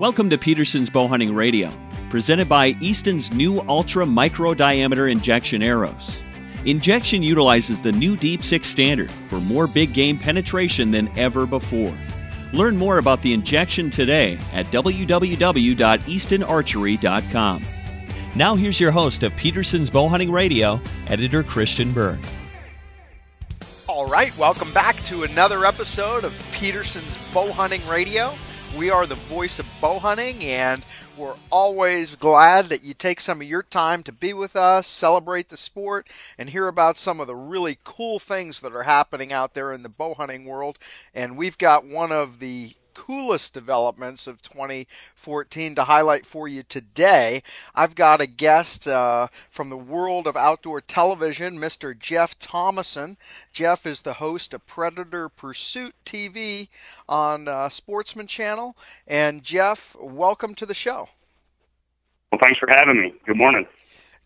[0.00, 1.72] Welcome to Peterson's Bowhunting Radio,
[2.10, 6.16] presented by Easton's new Ultra Micro Diameter Injexion Arrows.
[6.64, 11.96] Injexion utilizes the new Deep 6 standard for more big game penetration than ever before.
[12.52, 17.62] Learn more about the injection today at www.eastonarchery.com.
[18.34, 22.18] Now here's your host of Peterson's Bowhunting Radio, editor Christian Berg.
[23.86, 28.34] All right, welcome back to another episode of Peterson's Bowhunting Radio.
[28.76, 30.84] We are the voice of bow hunting, and
[31.16, 35.48] we're always glad that you take some of your time to be with us, celebrate
[35.48, 39.54] the sport, and hear about some of the really cool things that are happening out
[39.54, 40.80] there in the bow hunting world.
[41.14, 47.42] And we've got one of the coolest developments of 2014 to highlight for you today.
[47.74, 51.98] I've got a guest uh, from the world of outdoor television, Mr.
[51.98, 53.16] Jeff Thomason.
[53.52, 56.68] Jeff is the host of Predator Pursuit TV
[57.08, 58.76] on uh, Sportsman Channel.
[59.06, 61.08] And Jeff, welcome to the show.
[62.32, 63.14] Well, thanks for having me.
[63.26, 63.66] Good morning.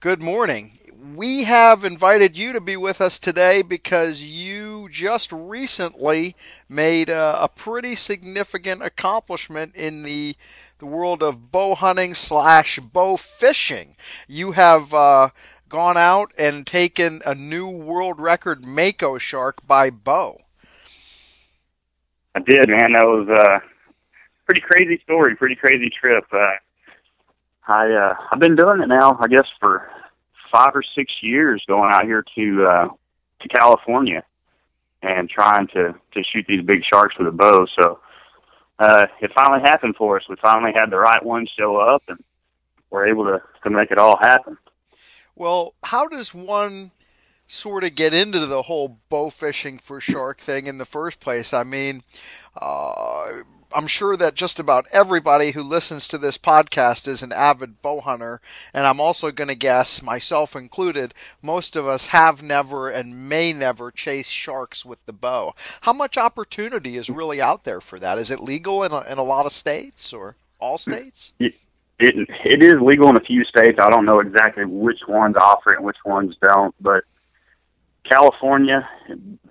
[0.00, 0.78] Good morning
[1.14, 6.34] we have invited you to be with us today because you just recently
[6.68, 10.36] made a, a pretty significant accomplishment in the
[10.78, 13.96] the world of bow hunting slash bow fishing.
[14.28, 15.30] You have uh,
[15.68, 20.40] gone out and taken a new world record mako shark by bow.
[22.34, 22.92] I did, man.
[22.92, 23.60] That was a
[24.46, 26.24] pretty crazy story, pretty crazy trip.
[26.32, 26.52] Uh,
[27.66, 29.90] I uh, I've been doing it now, I guess, for
[30.52, 32.88] five or six years going out here to uh,
[33.40, 34.22] to California
[35.02, 37.66] and trying to to shoot these big sharks with a bow.
[37.78, 38.00] So
[38.78, 40.24] uh, it finally happened for us.
[40.28, 42.22] We finally had the right one show up, and
[42.90, 44.56] we're able to to make it all happen.
[45.34, 46.90] Well, how does one
[47.46, 51.52] sort of get into the whole bow fishing for shark thing in the first place?
[51.54, 52.02] I mean,
[52.60, 57.82] uh, I'm sure that just about everybody who listens to this podcast is an avid
[57.82, 58.40] bow hunter,
[58.72, 61.12] and I'm also going to guess, myself included,
[61.42, 65.54] most of us have never and may never chase sharks with the bow.
[65.82, 68.18] How much opportunity is really out there for that?
[68.18, 71.34] Is it legal in a, in a lot of states or all states?
[71.38, 71.54] It,
[71.98, 72.14] it,
[72.44, 73.78] it is legal in a few states.
[73.80, 77.04] I don't know exactly which ones offer it and which ones don't, but
[78.04, 78.88] California,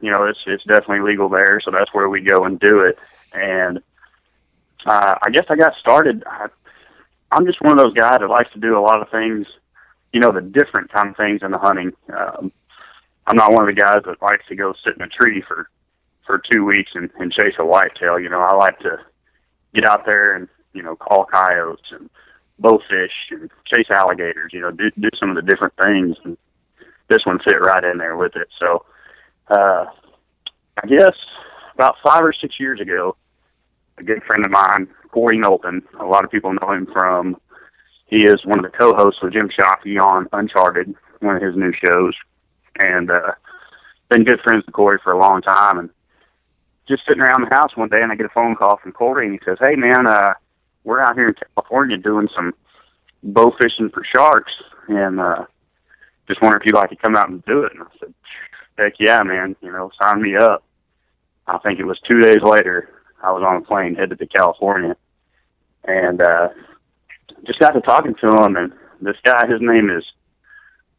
[0.01, 2.97] you know, it's it's definitely legal there, so that's where we go and do it.
[3.33, 3.83] And
[4.85, 6.23] uh, I guess I got started.
[6.25, 6.47] I,
[7.31, 9.45] I'm just one of those guys that likes to do a lot of things,
[10.13, 11.91] you know, the different kind of things in the hunting.
[12.15, 12.51] Um,
[13.25, 15.69] I'm not one of the guys that likes to go sit in a tree for
[16.25, 18.19] for two weeks and, and chase a whitetail.
[18.19, 18.99] You know, I like to
[19.73, 22.09] get out there and you know call coyotes and
[22.61, 24.53] bowfish and chase alligators.
[24.53, 26.15] You know, do do some of the different things.
[26.23, 26.37] And
[27.09, 28.47] this one fit right in there with it.
[28.59, 28.85] So,
[29.49, 29.85] uh,
[30.81, 31.15] I guess
[31.73, 33.15] about five or six years ago,
[33.97, 35.81] a good friend of mine, Corey Knowlton.
[35.99, 37.37] A lot of people know him from.
[38.05, 41.73] He is one of the co-hosts with Jim Shockey on Uncharted, one of his new
[41.73, 42.13] shows,
[42.79, 43.33] and uh,
[44.09, 45.79] been good friends with Corey for a long time.
[45.79, 45.89] And
[46.87, 49.25] just sitting around the house one day, and I get a phone call from Corey,
[49.25, 50.33] and he says, "Hey, man, uh,
[50.83, 52.53] we're out here in California doing some
[53.23, 54.53] bow fishing for sharks,
[54.87, 55.45] and uh,
[56.27, 58.13] just wondering if you'd like to come out and do it." And I said,
[58.77, 59.55] "Heck yeah, man!
[59.61, 60.63] You know, sign me up."
[61.47, 64.95] I think it was two days later I was on a plane headed to California,
[65.83, 66.49] and uh,
[67.45, 68.55] just got to talking to him.
[68.55, 70.03] And this guy, his name is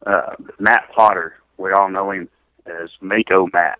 [0.05, 1.35] uh, Matt Potter.
[1.57, 2.29] We all know him
[2.65, 3.79] as Mako Matt.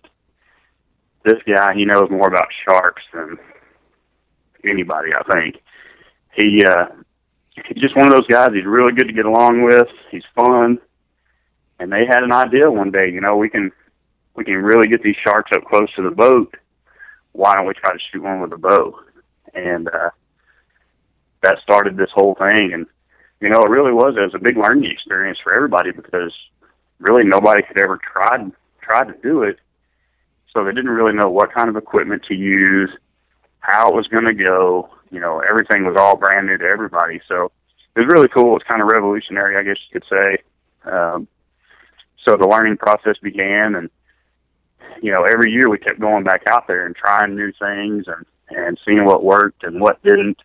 [1.24, 3.36] This guy, he knows more about sharks than
[4.64, 5.10] anybody.
[5.14, 5.56] I think
[6.32, 6.86] he uh,
[7.66, 8.50] he's just one of those guys.
[8.54, 9.88] He's really good to get along with.
[10.10, 10.78] He's fun,
[11.78, 13.10] and they had an idea one day.
[13.10, 13.70] You know, we can
[14.34, 16.54] we can really get these sharks up close to the boat
[17.32, 18.98] why don't we try to shoot one with a bow?
[19.54, 20.10] And uh,
[21.42, 22.70] that started this whole thing.
[22.72, 22.86] And
[23.40, 26.32] you know, it really was it was a big learning experience for everybody because
[26.98, 28.52] really nobody had ever tried
[28.82, 29.58] tried to do it,
[30.52, 32.90] so they didn't really know what kind of equipment to use,
[33.60, 34.90] how it was going to go.
[35.10, 37.20] You know, everything was all brand new to everybody.
[37.28, 37.50] So
[37.96, 38.56] it was really cool.
[38.56, 40.90] It's kind of revolutionary, I guess you could say.
[40.90, 41.26] Um,
[42.24, 43.90] so the learning process began, and
[45.02, 48.26] you know, every year we kept going back out there and trying new things and
[48.50, 50.38] and seeing what worked and what didn't.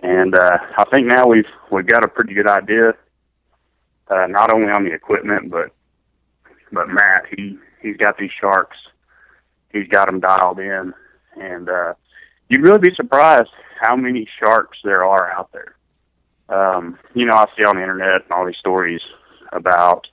[0.00, 2.94] And uh, I think now we've we've got a pretty good idea,
[4.08, 5.72] uh, not only on the equipment, but
[6.72, 8.76] but Matt he he's got these sharks,
[9.72, 10.92] he's got them dialed in,
[11.36, 11.94] and uh,
[12.48, 13.50] you'd really be surprised
[13.80, 15.74] how many sharks there are out there.
[16.48, 19.02] Um, you know, I see on the internet and all these stories
[19.52, 20.06] about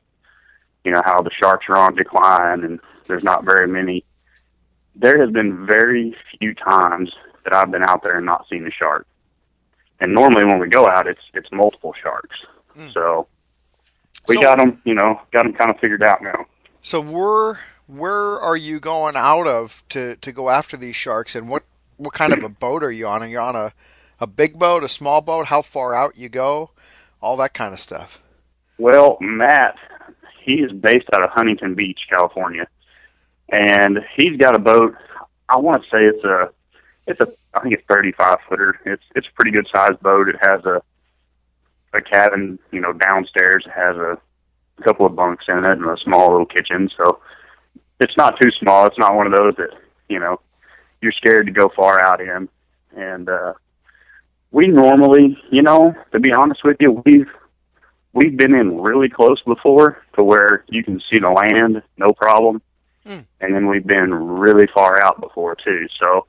[0.84, 4.04] you know how the sharks are on decline and there's not very many.
[4.96, 7.12] There has been very few times
[7.44, 9.08] that I've been out there and not seen a shark.
[10.00, 12.36] And normally when we go out, it's it's multiple sharks.
[12.78, 12.94] Mm.
[12.94, 13.28] So
[14.28, 16.46] we so, got them, you know, got them kind of figured out now.
[16.82, 21.50] So where where are you going out of to to go after these sharks, and
[21.50, 21.64] what
[21.98, 23.24] what kind of a boat are you on?
[23.24, 23.74] Are you on a
[24.20, 25.48] a big boat, a small boat?
[25.48, 26.72] How far out you go?
[27.22, 28.22] All that kind of stuff.
[28.78, 29.76] Well, Matt,
[30.44, 32.68] he is based out of Huntington Beach, California,
[33.50, 34.96] and he's got a boat.
[35.50, 36.50] I want to say it's a,
[37.08, 38.80] it's a, I think it's 35 footer.
[38.86, 40.30] It's it's a pretty good sized boat.
[40.30, 40.82] It has a
[41.94, 43.64] a cabin, you know, downstairs.
[43.66, 44.18] It has a
[44.78, 46.90] a couple of bunks in it and a small little kitchen.
[46.98, 47.20] So
[48.00, 48.86] it's not too small.
[48.88, 49.70] It's not one of those that
[50.10, 50.40] you know
[51.02, 52.50] you're scared to go far out in.
[52.96, 53.54] And uh,
[54.52, 57.30] we normally, you know, to be honest with you, we've
[58.14, 62.62] we've been in really close before to where you can see the land, no problem.
[63.06, 63.26] Mm.
[63.42, 65.88] And then we've been really far out before too.
[66.00, 66.26] So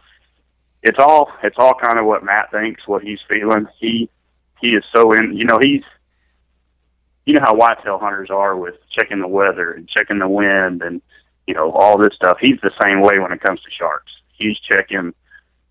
[0.82, 3.66] it's all it's all kind of what Matt thinks, what he's feeling.
[3.78, 4.10] He
[4.60, 5.82] he is so in you know, he's
[7.24, 11.02] you know how whitetail hunters are with checking the weather and checking the wind and
[11.46, 12.38] you know all this stuff.
[12.40, 14.12] He's the same way when it comes to sharks.
[14.32, 15.14] He's checking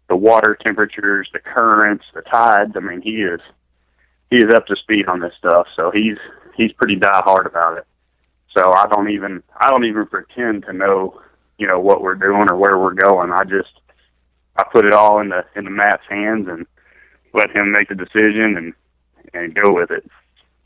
[0.08, 2.74] the water temperatures, the currents, the tides.
[2.76, 3.40] I mean, he is
[4.30, 5.68] he is up to speed on this stuff.
[5.76, 6.18] So he's
[6.56, 7.86] he's pretty die hard about it.
[8.58, 11.20] So I don't even I don't even pretend to know
[11.58, 13.32] you know what we're doing or where we're going.
[13.32, 13.82] I just
[14.56, 16.66] I put it all in the in the Matt's hands and
[17.34, 18.74] let him make the decision and
[19.34, 20.10] and go with it.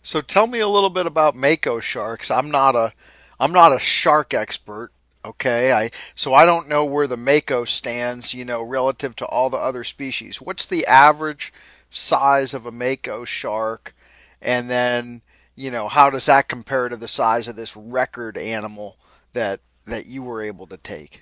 [0.03, 2.31] So tell me a little bit about mako sharks.
[2.31, 2.93] I'm not a
[3.39, 4.91] I'm not a shark expert.
[5.25, 9.49] Okay, I so I don't know where the mako stands, you know, relative to all
[9.49, 10.41] the other species.
[10.41, 11.51] What's the average
[11.89, 13.95] size of a mako shark,
[14.41, 15.21] and then
[15.59, 18.97] you know how does that compare to the size of this record animal
[19.33, 21.21] that that you were able to take?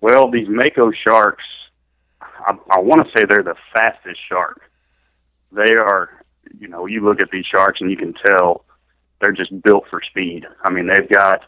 [0.00, 1.44] Well, these mako sharks,
[2.20, 4.62] I, I want to say they're the fastest shark.
[5.52, 6.24] They are,
[6.58, 8.64] you know, you look at these sharks and you can tell
[9.20, 10.44] they're just built for speed.
[10.64, 11.42] I mean, they've got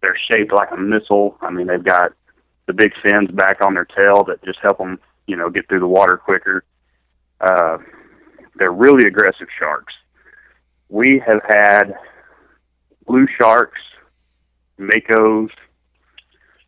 [0.00, 1.36] they're shaped like a missile.
[1.40, 2.12] I mean, they've got
[2.66, 5.80] the big fins back on their tail that just help them, you know, get through
[5.80, 6.64] the water quicker.
[7.40, 7.78] Uh,
[8.56, 9.94] they're really aggressive sharks.
[10.92, 11.94] We have had
[13.06, 13.80] blue sharks,
[14.78, 15.48] makos,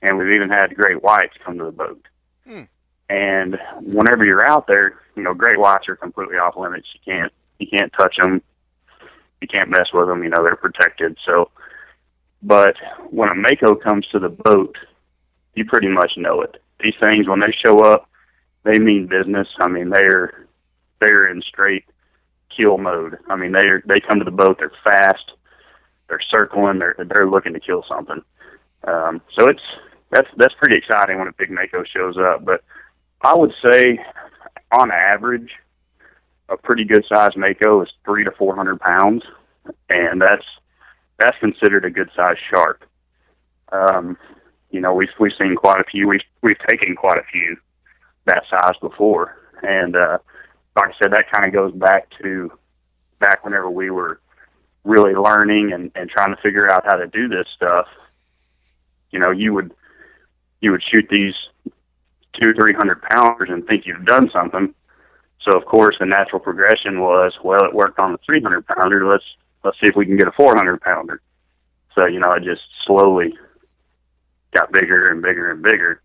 [0.00, 2.03] and we've even had great whites come to the boat.
[2.47, 2.62] Hmm.
[3.11, 6.88] And whenever you're out there, you know, great whites are completely off limits.
[6.94, 8.41] You can't you can't touch them.
[9.43, 10.25] You can't mess with them.
[10.25, 11.19] You know, they're protected.
[11.27, 11.50] So
[12.43, 12.77] but
[13.11, 14.75] when a Mako comes to the boat,
[15.53, 16.62] you pretty much know it.
[16.81, 18.09] These things, when they show up,
[18.62, 19.49] they mean business.
[19.61, 20.47] I mean, they're
[20.99, 21.85] they're in straight
[22.56, 23.19] kill mode.
[23.29, 24.59] I mean, they they come to the boat.
[24.59, 25.33] They're fast.
[26.09, 26.79] They're circling.
[26.79, 28.23] They're they're looking to kill something.
[28.87, 29.62] Um, so it's
[30.11, 32.45] that's that's pretty exciting when a big Mako shows up.
[32.45, 32.62] But
[33.23, 33.99] I would say,
[34.79, 35.51] on average,
[36.49, 39.23] a pretty good sized Mako is three to four hundred pounds,
[39.89, 40.45] and that's
[41.19, 42.87] that's considered a good sized shark.
[43.73, 44.17] Um,
[44.71, 46.09] you know, we've we've seen quite a few.
[46.09, 47.56] We've we've taken quite a few
[48.27, 50.19] that size before, and uh,
[50.76, 52.50] like I said, that kind of goes back to
[53.21, 54.21] back whenever we were
[54.82, 57.87] really learning and, and trying to figure out how to do this stuff.
[59.11, 59.73] You know, you would
[60.61, 61.35] you would shoot these
[62.35, 64.75] two three hundred pounders and think you've done something.
[65.43, 69.06] So of course, the natural progression was, well, it worked on the three hundred pounder.
[69.06, 69.25] Let's
[69.65, 71.20] let's see if we can get a 400 pounder.
[71.98, 73.34] So, you know, it just slowly
[74.53, 76.03] got bigger and bigger and bigger.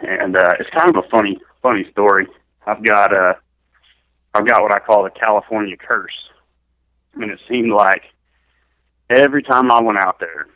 [0.00, 2.26] And, uh, it's kind of a funny, funny story.
[2.66, 3.34] I've got, uh,
[4.36, 6.12] I've got what I call the California curse.
[7.14, 8.02] Mean, it seemed like
[9.08, 10.46] every time I went out there,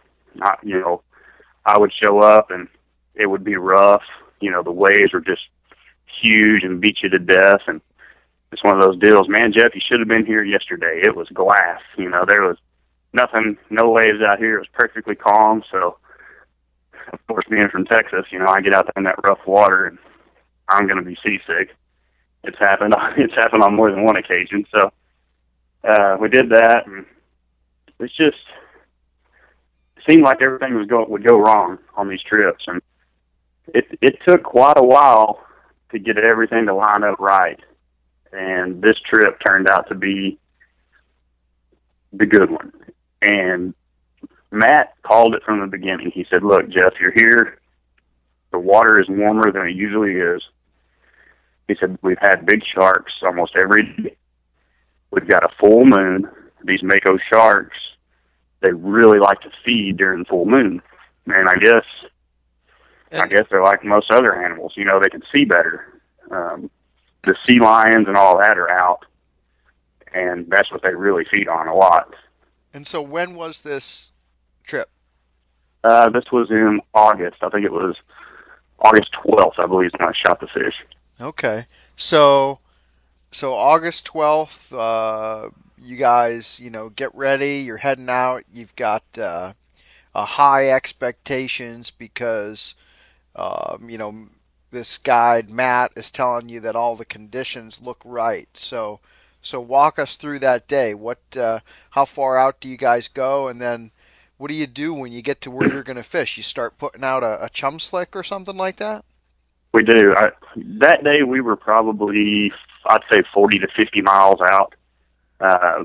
[0.43, 1.03] I, you know,
[1.65, 2.69] I would show up and
[3.15, 4.03] it would be rough.
[4.41, 5.41] You know, the waves were just
[6.23, 7.63] huge and beat you to death.
[7.67, 7.81] And
[8.53, 9.29] it's one of those deals.
[9.31, 11.01] Man, Jeff, you should have been here yesterday.
[11.03, 11.81] It was glass.
[11.97, 12.59] You know, there was
[13.15, 14.57] nothing, no waves out here.
[14.57, 15.63] It was perfectly calm.
[15.71, 15.97] So,
[17.11, 19.87] of course, being from Texas, you know, I get out there in that rough water
[19.87, 19.99] and
[20.69, 21.75] I'm going to be seasick.
[22.45, 22.95] It's happened.
[23.17, 24.65] It's happened on more than one occasion.
[24.75, 24.93] So,
[25.85, 27.07] uh, we did that, and
[27.99, 28.37] it's just
[29.97, 32.81] it seemed like everything was go would go wrong on these trips, and
[33.69, 35.41] it it took quite a while
[35.93, 37.59] to get everything to line up right
[38.33, 40.39] and this trip turned out to be
[42.13, 42.73] the good one.
[43.23, 43.75] And
[44.51, 46.11] Matt called it from the beginning.
[46.13, 47.59] He said, "Look, Jeff, you're here.
[48.51, 50.43] The water is warmer than it usually is."
[51.71, 54.17] He said, "We've had big sharks almost every day.
[55.13, 56.29] We've got a full moon.
[56.65, 57.77] These mako sharks,
[58.61, 60.83] they really like to feed during full moon.
[61.27, 61.85] And I guess,
[63.13, 64.73] I guess they're like most other animals.
[64.77, 66.01] You know, they can see better.
[66.33, 66.71] Um,
[67.23, 69.05] the sea lions and all that are out,
[70.13, 72.15] and that's what they really feed on a lot.
[72.75, 74.13] And so, when was this
[74.65, 74.89] trip?
[75.85, 77.37] Uh, this was in August.
[77.43, 77.95] I think it was
[78.81, 80.75] August 12th, I believe, when I shot the fish.
[81.21, 81.67] Okay.
[81.97, 82.61] So,
[83.31, 87.59] so August 12th, uh, you guys, you know, get ready.
[87.59, 88.45] You're heading out.
[88.51, 89.53] You've got uh,
[90.15, 92.75] a high expectations because,
[93.37, 94.29] um, you know,
[94.71, 98.49] this guide Matt is telling you that all the conditions look right.
[98.55, 99.01] So,
[99.43, 100.95] so walk us through that day.
[100.95, 101.61] What, uh,
[101.91, 103.91] how far out do you guys go, and then
[104.39, 106.37] what do you do when you get to where you're going to fish?
[106.37, 109.05] You start putting out a, a chum slick or something like that.
[109.73, 110.15] We do.
[110.17, 110.31] I,
[110.81, 112.53] that day we were probably,
[112.87, 114.75] I'd say, 40 to 50 miles out.
[115.41, 115.85] Uh,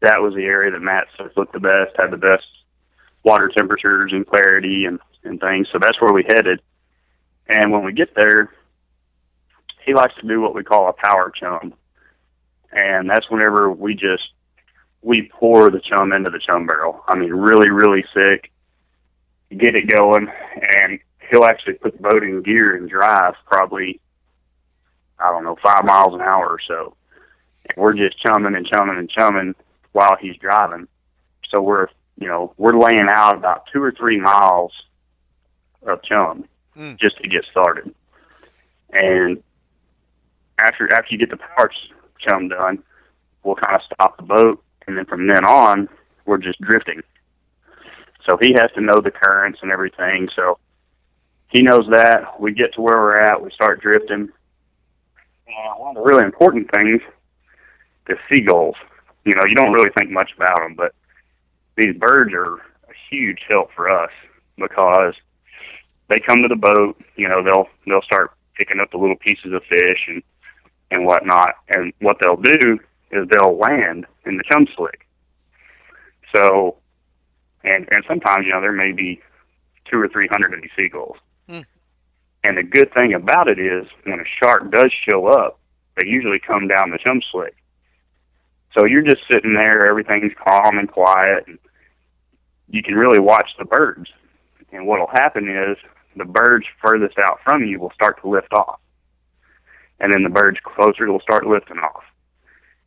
[0.00, 2.46] that was the area that Matt said looked the best, had the best
[3.24, 5.68] water temperatures and clarity and, and things.
[5.72, 6.60] So that's where we headed.
[7.48, 8.52] And when we get there,
[9.84, 11.74] he likes to do what we call a power chum.
[12.72, 14.28] And that's whenever we just,
[15.02, 17.02] we pour the chum into the chum barrel.
[17.06, 18.50] I mean, really, really sick,
[19.50, 20.28] get it going.
[20.78, 20.98] And
[21.30, 24.00] he'll actually put the boat in gear and drive probably,
[25.18, 26.96] I don't know, five miles an hour or so.
[27.68, 29.54] And we're just chumming and chumming and chumming
[29.92, 30.88] while he's driving.
[31.50, 34.72] So we're, you know, we're laying out about two or three miles
[35.82, 36.44] of chum
[36.76, 36.98] mm.
[36.98, 37.94] just to get started.
[38.92, 39.42] And
[40.58, 41.70] after after you get the power
[42.20, 42.82] chum done,
[43.42, 45.88] we'll kind of stop the boat, and then from then on,
[46.24, 47.02] we're just drifting.
[48.28, 50.28] So he has to know the currents and everything.
[50.34, 50.58] So
[51.56, 52.38] he knows that.
[52.38, 54.28] We get to where we're at, we start drifting.
[55.46, 57.00] And one of the really important things
[58.10, 58.74] is seagulls.
[59.24, 60.94] You know, you don't really think much about them, but
[61.76, 64.10] these birds are a huge help for us
[64.58, 65.14] because
[66.08, 67.00] they come to the boat.
[67.16, 70.22] You know, they'll they'll start picking up the little pieces of fish and
[70.90, 71.54] and whatnot.
[71.70, 72.78] And what they'll do
[73.12, 75.06] is they'll land in the chum slick.
[76.34, 76.76] So,
[77.64, 79.22] and and sometimes you know there may be
[79.90, 81.16] two or three hundred of these seagulls.
[82.46, 85.58] And the good thing about it is when a shark does show up,
[85.96, 87.56] they usually come down the chum slick.
[88.72, 91.58] So you're just sitting there, everything's calm and quiet, and
[92.68, 94.08] you can really watch the birds.
[94.70, 95.76] And what'll happen is
[96.14, 98.78] the birds furthest out from you will start to lift off.
[99.98, 102.04] And then the birds closer will start lifting off.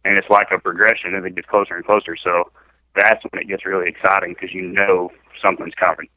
[0.05, 2.15] And it's like a progression as it gets closer and closer.
[2.15, 2.49] So
[2.95, 5.11] that's when it gets really exciting because you know
[5.43, 6.07] something's coming.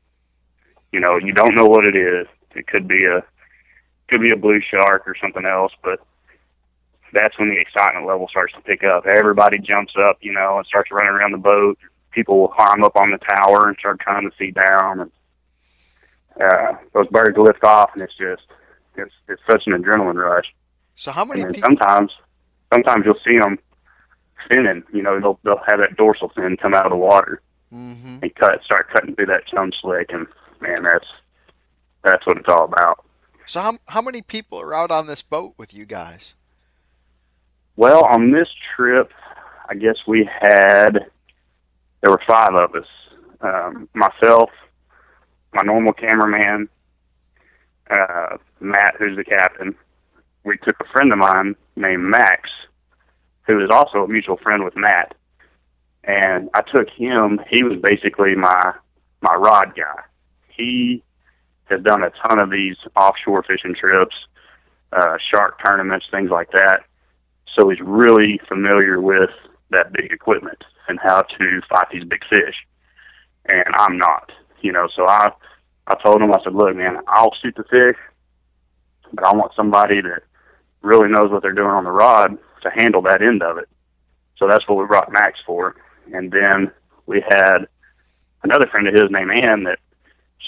[0.93, 2.29] You know, you don't know what it is.
[2.55, 3.25] It could be a
[4.13, 6.01] could be a blue shark or something else, but
[7.13, 9.07] that's when the excitement level starts to pick up.
[9.07, 11.79] Everybody jumps up, you know, and starts running around the boat.
[12.11, 15.01] People will climb up on the tower and start trying to see down.
[15.01, 15.11] And
[16.43, 18.43] uh, those birds lift off, and it's just
[18.97, 20.55] it's it's such an adrenaline rush.
[20.95, 21.41] So how many?
[21.41, 21.69] And people...
[21.69, 22.13] Sometimes,
[22.73, 23.59] sometimes you'll see them
[24.51, 24.83] finning.
[24.93, 27.41] You know, they'll they'll have that dorsal fin come out of the water
[27.73, 28.19] mm-hmm.
[28.23, 30.27] and cut, start cutting through that chum slick, and
[30.61, 31.07] man, that's
[32.05, 33.05] that's what it's all about.
[33.47, 36.35] So how how many people are out on this boat with you guys?
[37.77, 39.13] Well, on this trip,
[39.69, 41.07] I guess we had
[42.01, 42.87] there were five of us.
[43.41, 44.51] Um, myself,
[45.53, 46.69] my normal cameraman,
[47.91, 49.75] uh, Matt, who's the captain.
[50.45, 52.51] We took a friend of mine named Max,
[53.47, 55.15] who is also a mutual friend with Matt,
[56.05, 57.41] and I took him.
[57.49, 58.75] He was basically my
[59.21, 60.03] my rod guy.
[60.49, 61.03] He
[61.73, 64.15] has done a ton of these offshore fishing trips,
[64.93, 66.85] uh, shark tournaments, things like that.
[67.57, 69.31] So he's really familiar with
[69.71, 72.55] that big equipment and how to fight these big fish.
[73.47, 75.31] And I'm not, you know, so I
[75.87, 77.97] I told him, I said, look, man, I'll shoot the fish,
[79.13, 80.23] but I want somebody that
[80.83, 83.69] really knows what they're doing on the rod to handle that end of it.
[84.37, 85.75] So that's what we brought Max for.
[86.13, 86.71] And then
[87.07, 87.67] we had
[88.43, 89.79] another friend of his named Ann that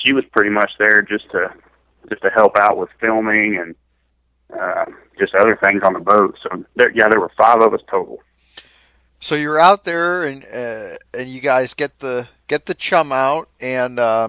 [0.02, 1.52] she was pretty much there just to
[2.08, 3.74] just to help out with filming and
[4.58, 4.84] uh,
[5.18, 6.38] just other things on the boat.
[6.42, 8.20] So there, yeah, there were five of us total.
[9.20, 13.48] So you're out there and uh, and you guys get the get the chum out
[13.60, 14.28] and uh,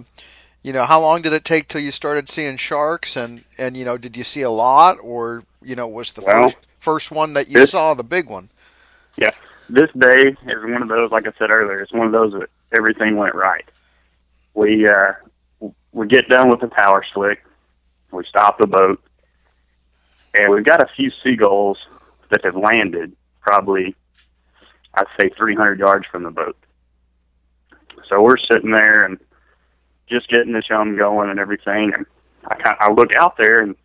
[0.65, 3.15] you know, how long did it take till you started seeing sharks?
[3.15, 6.49] And and you know, did you see a lot, or you know, was the well,
[6.49, 8.49] first first one that you this, saw the big one?
[9.15, 9.29] Yeah,
[9.69, 11.11] this day is one of those.
[11.11, 13.65] Like I said earlier, it's one of those that everything went right.
[14.55, 15.11] We uh,
[15.95, 17.43] we get done with the power slick.
[18.11, 19.01] We stop the boat,
[20.33, 21.77] and we've got a few seagulls
[22.29, 23.15] that have landed.
[23.39, 23.95] Probably,
[24.93, 26.57] I'd say 300 yards from the boat.
[28.09, 29.17] So we're sitting there and
[30.07, 31.93] just getting the chum going and everything.
[31.95, 32.05] And
[32.45, 33.75] I kind of, I look out there and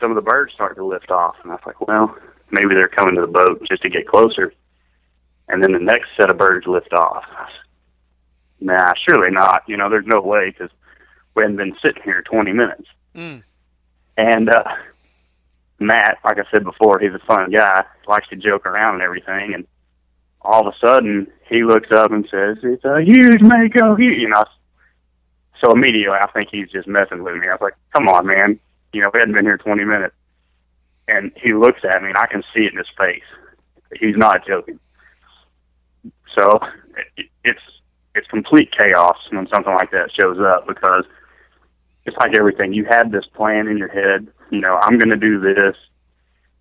[0.00, 2.16] some of the birds start to lift off, and I was like, well,
[2.50, 4.52] maybe they're coming to the boat just to get closer.
[5.48, 7.24] And then the next set of birds lift off.
[8.60, 9.62] Nah, surely not.
[9.66, 10.70] You know, there's no way because
[11.34, 12.88] we hadn't been sitting here 20 minutes.
[13.14, 13.42] Mm.
[14.16, 14.64] And uh,
[15.78, 19.54] Matt, like I said before, he's a fun guy, likes to joke around and everything.
[19.54, 19.66] And
[20.42, 24.28] all of a sudden, he looks up and says, "It's a huge mako here," you
[24.28, 24.44] know.
[25.62, 27.48] So immediately, I think he's just messing with me.
[27.48, 28.58] I was like, "Come on, man!
[28.92, 30.14] You know, we hadn't been here 20 minutes."
[31.06, 33.22] And he looks at me, and I can see it in his face.
[33.98, 34.78] He's not joking.
[36.36, 36.60] So
[37.44, 37.60] it's
[38.18, 41.04] it's complete chaos when something like that shows up because
[42.04, 42.72] it's like everything.
[42.72, 44.28] You had this plan in your head.
[44.50, 45.76] You know, I'm going to do this.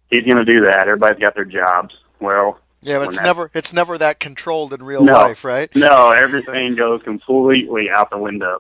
[0.10, 0.88] He's going to do that.
[0.88, 1.94] Everybody's got their jobs.
[2.20, 5.14] Well, Yeah, but it's that- never it's never that controlled in real No.
[5.14, 5.74] life, right?
[5.76, 8.60] no, everything goes completely out the window.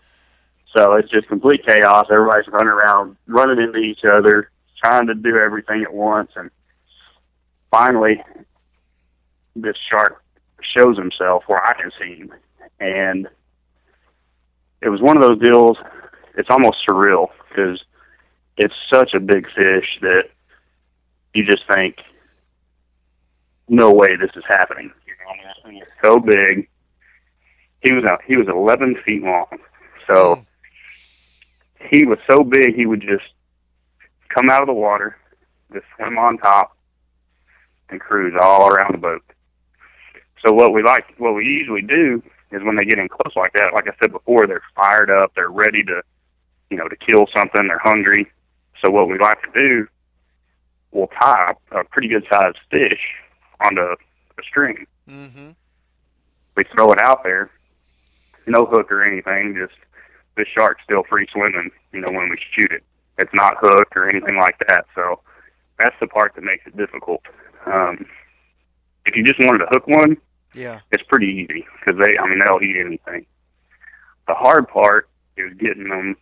[0.75, 2.07] So it's just complete chaos.
[2.11, 4.49] Everybody's running around, running into each other,
[4.83, 6.31] trying to do everything at once.
[6.35, 6.51] And
[7.71, 8.21] finally,
[9.55, 10.21] this shark
[10.61, 12.33] shows himself where I can see him.
[12.79, 13.27] And
[14.81, 15.77] it was one of those deals,
[16.37, 17.83] it's almost surreal because
[18.57, 20.23] it's such a big fish that
[21.33, 21.97] you just think,
[23.67, 24.91] no way this is happening.
[26.03, 26.69] So big.
[27.81, 28.21] He was out.
[28.25, 29.45] He was 11 feet long,
[30.07, 30.43] so
[31.91, 33.25] he was so big he would just
[34.29, 35.15] come out of the water,
[35.71, 36.75] just swim on top,
[37.89, 39.23] and cruise all around the boat.
[40.43, 43.53] So what we like, what we usually do is when they get in close like
[43.53, 46.01] that, like I said before, they're fired up, they're ready to,
[46.69, 48.27] you know, to kill something, they're hungry.
[48.83, 49.87] So what we like to do,
[50.91, 53.01] we'll tie a pretty good sized fish
[53.59, 54.85] onto a string.
[55.09, 55.51] Mm-hmm.
[56.55, 57.51] We throw it out there,
[58.45, 59.77] no hook or anything, just
[60.35, 62.83] the shark's still free swimming, you know, when we shoot it.
[63.17, 64.85] It's not hooked or anything like that.
[64.95, 65.21] So
[65.79, 67.21] that's the part that makes it difficult.
[67.65, 68.05] Um,
[69.05, 70.17] if you just wanted to hook one,
[70.53, 70.79] Yeah.
[70.91, 73.25] it's pretty easy because they, I mean, they'll eat anything.
[74.27, 76.15] The hard part is getting them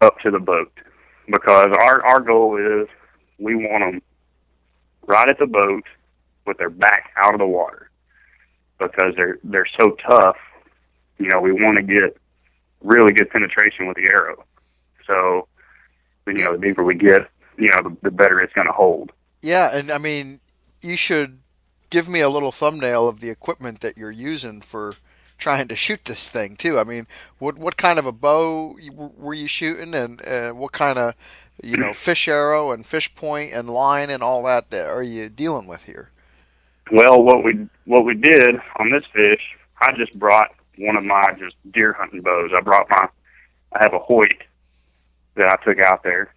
[0.00, 0.72] up to the boat
[1.26, 2.88] because our our goal is
[3.38, 4.02] we want them
[5.06, 5.84] right at the boat
[6.46, 7.90] with their back out of the water
[8.78, 10.36] because they're they're so tough.
[11.18, 12.16] You know, we want to get
[12.82, 14.44] really good penetration with the arrow.
[15.06, 15.48] So,
[16.26, 19.12] you know, the deeper we get, you know, the, the better it's going to hold.
[19.42, 20.40] Yeah, and I mean,
[20.82, 21.38] you should
[21.90, 24.94] give me a little thumbnail of the equipment that you're using for
[25.38, 26.78] trying to shoot this thing too.
[26.78, 27.06] I mean,
[27.38, 31.14] what what kind of a bow were you shooting, and uh, what kind of
[31.62, 35.28] you know fish arrow and fish point and line and all that that are you
[35.28, 36.10] dealing with here?
[36.92, 39.40] Well, what we what we did on this fish,
[39.80, 42.50] I just brought one of my just deer hunting bows.
[42.56, 43.08] I brought my,
[43.72, 44.34] I have a Hoyt
[45.36, 46.32] that I took out there.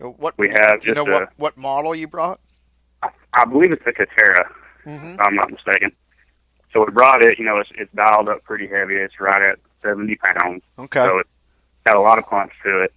[0.00, 2.40] Uh, What We have you know a- what what model you brought?
[3.34, 4.46] I, believe it's a Katera,
[4.86, 5.06] Mm-hmm.
[5.14, 5.92] if I'm not mistaken.
[6.72, 7.38] So we brought it.
[7.38, 8.96] You know, it's it's dialed up pretty heavy.
[8.96, 10.62] It's right at 70 pounds.
[10.78, 11.06] Okay.
[11.06, 11.28] So it's
[11.84, 12.92] got a lot of punch to it.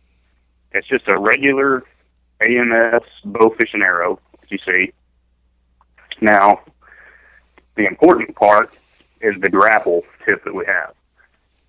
[0.71, 1.83] It's just a regular
[2.41, 4.93] AMS bow fishing arrow, as you see.
[6.21, 6.61] Now,
[7.75, 8.75] the important part
[9.21, 10.93] is the grapple tip that we have.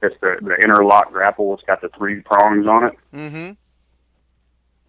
[0.02, 1.52] It's the, the interlock grapple.
[1.54, 2.92] It's got the three prongs on it.
[3.14, 3.52] Mm-hmm.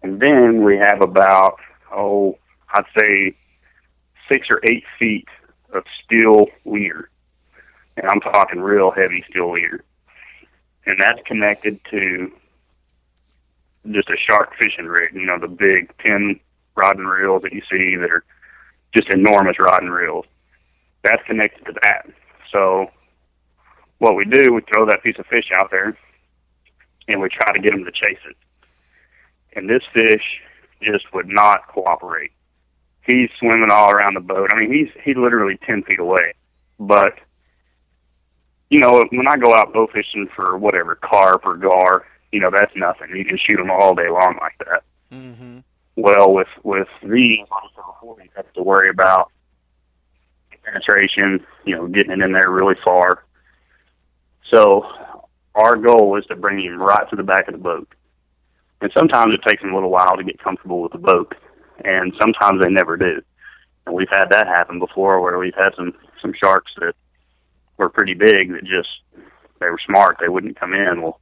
[0.02, 1.58] And then we have about,
[1.92, 2.38] oh,
[2.72, 3.34] I'd say
[4.30, 5.28] six or eight feet
[5.72, 7.10] of steel leader.
[7.96, 9.84] And I'm talking real heavy steel leader.
[10.86, 12.32] And that's connected to
[13.90, 16.40] just a shark fishing rig, you know, the big 10
[16.74, 18.24] rod and reels that you see that are
[18.96, 20.24] just enormous rod and reels.
[21.02, 22.06] That's connected to that.
[22.52, 22.90] So
[23.98, 25.96] what we do, we throw that piece of fish out there
[27.08, 28.36] and we try to get them to chase it
[29.58, 30.22] and this fish
[30.80, 32.30] just would not cooperate.
[33.08, 34.50] He's swimming all around the boat.
[34.52, 36.34] I mean, he's he's literally ten feet away.
[36.78, 37.14] But
[38.68, 42.50] you know, when I go out bow fishing for whatever carp or gar, you know,
[42.52, 43.16] that's nothing.
[43.16, 44.82] You can shoot them all day long like that.
[45.10, 45.60] Mm-hmm.
[45.96, 47.46] Well, with with these, you
[48.36, 49.32] have to worry about
[50.62, 51.46] penetration.
[51.64, 53.24] You know, getting it in there really far.
[54.52, 54.86] So
[55.54, 57.88] our goal is to bring him right to the back of the boat.
[58.80, 61.34] And sometimes it takes them a little while to get comfortable with the boat,
[61.84, 63.20] and sometimes they never do.
[63.86, 66.94] And we've had that happen before, where we've had some some sharks that
[67.76, 68.88] were pretty big that just
[69.60, 70.18] they were smart.
[70.20, 71.02] They wouldn't come in.
[71.02, 71.20] Well,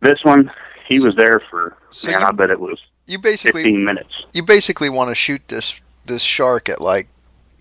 [0.00, 0.50] this one,
[0.88, 4.12] he was there for So man, you- I bet it was You basically fifteen minutes.
[4.32, 7.08] you basically want to shoot this this shark at like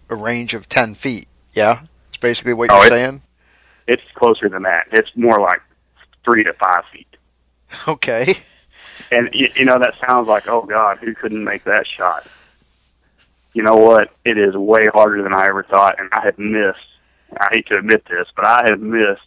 [0.10, 1.28] a range of ten feet.
[1.54, 3.22] Yeah, it's basically what Oh, you're it- saying.
[3.88, 4.88] It's closer than that.
[4.92, 5.62] It's more like
[6.26, 7.08] three to five feet.
[7.88, 8.34] Okay.
[9.12, 12.28] And you, you know that sounds like, oh God, who couldn't make that shot?
[13.54, 14.12] You know what?
[14.24, 16.80] It is way harder than I ever thought, and I have missed.
[17.40, 19.22] I hate to admit this, but I have missed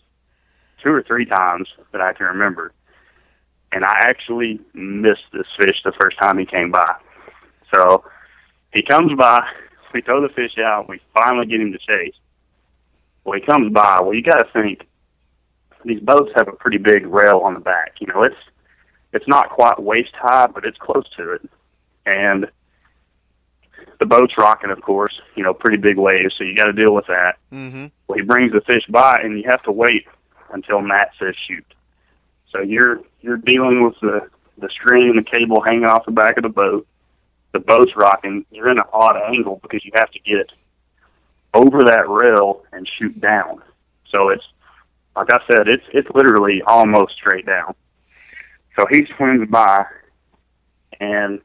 [0.83, 2.73] two or three times that I can remember,
[3.73, 6.95] and I actually missed this fish the first time he came by.
[7.75, 8.05] So
[8.73, 9.47] he comes by,
[9.93, 12.15] we throw the fish out, we finally get him to chase.
[13.25, 14.01] Well, he comes by.
[14.01, 14.87] Well, you got to think
[15.85, 17.95] these boats have a pretty big rail on the back.
[18.01, 18.37] You know, it's
[19.13, 21.49] it's not quite waist high, but it's close to it,
[22.07, 22.49] and
[23.99, 25.21] the boat's rocking, of course.
[25.35, 27.37] You know, pretty big waves, so you got to deal with that.
[27.53, 27.87] Mm-hmm.
[28.07, 30.07] Well, he brings the fish by, and you have to wait
[30.53, 31.67] until Matt says shoot.
[32.51, 36.37] So you're you're dealing with the the string and the cable hanging off the back
[36.37, 36.87] of the boat.
[37.53, 38.45] The boat's rocking.
[38.51, 40.53] You're in an odd angle because you have to get
[41.53, 43.63] over that rail and shoot down.
[44.09, 44.45] So it's
[45.17, 47.75] like I said, it's it's literally almost straight down.
[48.81, 49.85] So he swings by,
[51.01, 51.41] and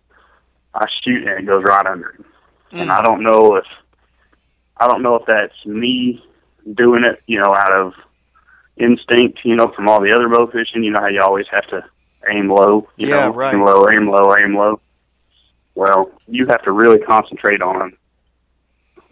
[0.73, 2.25] I shoot, and it goes right under him.
[2.71, 2.81] Mm.
[2.83, 3.65] And I don't know if
[4.77, 6.23] I don't know if that's me
[6.73, 7.93] doing it, you know, out of
[8.77, 10.83] instinct, you know, from all the other bow fishing.
[10.85, 11.83] You know how you always have to
[12.29, 13.53] aim low, you yeah, know, right.
[13.53, 14.79] aim low, aim low, aim low.
[15.75, 17.97] Well, you have to really concentrate on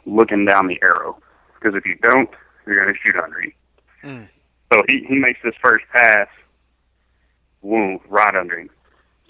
[0.05, 1.17] looking down the arrow
[1.55, 2.29] because if you don't,
[2.65, 3.51] you're going to shoot under you.
[4.01, 4.29] Mm.
[4.71, 6.29] So he he makes this first pass,
[7.63, 8.69] boom, right under him,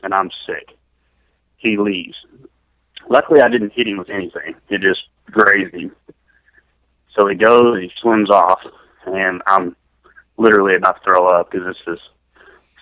[0.01, 0.75] and I'm sick.
[1.57, 2.15] He leaves.
[3.09, 4.55] Luckily, I didn't hit him with anything.
[4.69, 5.95] It just grazed him.
[7.15, 8.59] So he goes, he swims off,
[9.05, 9.75] and I'm
[10.37, 11.99] literally about to throw up because this is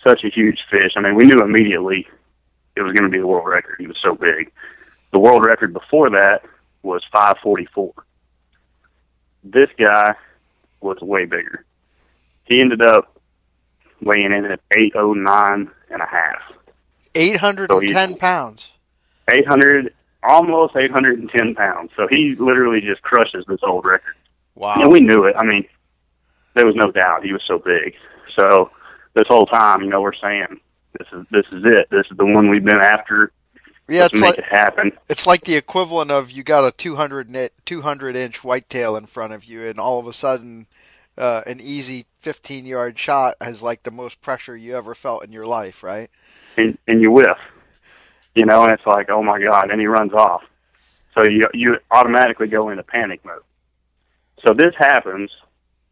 [0.08, 0.94] such a huge fish.
[0.96, 2.08] I mean, we knew immediately
[2.76, 3.76] it was going to be the world record.
[3.80, 4.52] He was so big.
[5.12, 6.44] The world record before that
[6.84, 7.94] was 544.
[9.44, 10.16] This guy
[10.80, 11.66] was way bigger.
[12.46, 13.11] He ended up
[14.02, 16.42] weighing in at 809 and a half.
[17.16, 18.72] 810 So pounds.
[19.32, 21.92] 800, almost 810 pounds.
[21.96, 24.16] So he literally just crushes this old record.
[24.56, 24.76] Wow.
[24.82, 25.36] And we knew it.
[25.38, 25.66] I mean,
[26.56, 27.96] there was no doubt he was so big.
[28.36, 28.70] So
[29.14, 30.60] this whole time, you know, we're saying
[30.98, 31.88] this is this is it.
[31.90, 33.32] This is the one we've been after.
[33.88, 34.92] yeah, Let's it's like it happen.
[35.10, 39.34] it's like the equivalent of you got a 200 net, 200 inch whitetail in front
[39.34, 40.68] of you, and all of a sudden,
[41.18, 45.32] uh, an easy 15 yard shot has like the most pressure you ever felt in
[45.32, 46.10] your life, right?
[46.58, 47.38] and and you whiff,
[48.36, 50.44] you know, and it's like, oh my god, and he runs off.
[51.18, 53.44] So you you automatically go into panic mode.
[54.46, 55.32] So this happens.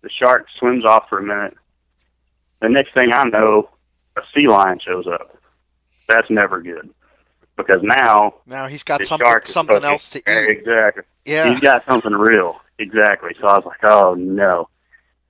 [0.01, 1.57] The shark swims off for a minute.
[2.61, 3.69] The next thing I know,
[4.17, 5.37] a sea lion shows up.
[6.07, 6.89] That's never good
[7.59, 10.49] because now Now he's got something something else to eat.
[10.49, 11.03] Exactly.
[11.25, 11.49] Yeah.
[11.51, 12.59] He's got something real.
[12.79, 13.31] Exactly.
[13.39, 14.69] So I was like, oh no.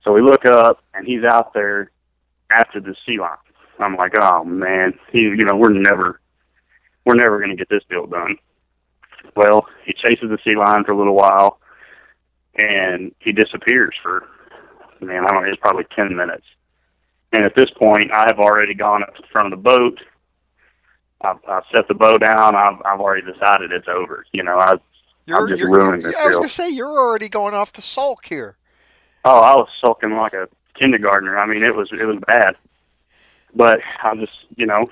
[0.04, 1.90] So we look up and he's out there
[2.50, 3.36] after the sea lion.
[3.78, 6.20] I'm like, oh man, he, you know, we're never,
[7.04, 8.36] we're never going to get this deal done.
[9.36, 11.60] Well, he chases the sea lion for a little while,
[12.54, 14.24] and he disappears for,
[15.00, 16.44] man, I don't know, it's probably ten minutes.
[17.32, 20.00] And at this point, I have already gone up to the front of the boat.
[21.20, 22.56] I've, I've set the bow down.
[22.56, 24.24] I've, I've already decided it's over.
[24.32, 24.76] You know, I,
[25.26, 25.70] You're, I'm just you're-
[26.02, 28.56] this I was gonna say you're already going off to sulk here.
[29.24, 31.38] Oh, I was sulking like a kindergartner.
[31.38, 32.56] I mean, it was it was bad.
[33.54, 34.90] But I just, you know,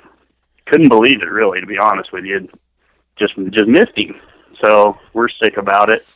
[0.66, 1.60] couldn't believe it really.
[1.60, 2.48] To be honest with you,
[3.16, 4.20] just just missed him.
[4.60, 6.06] So we're sick about it.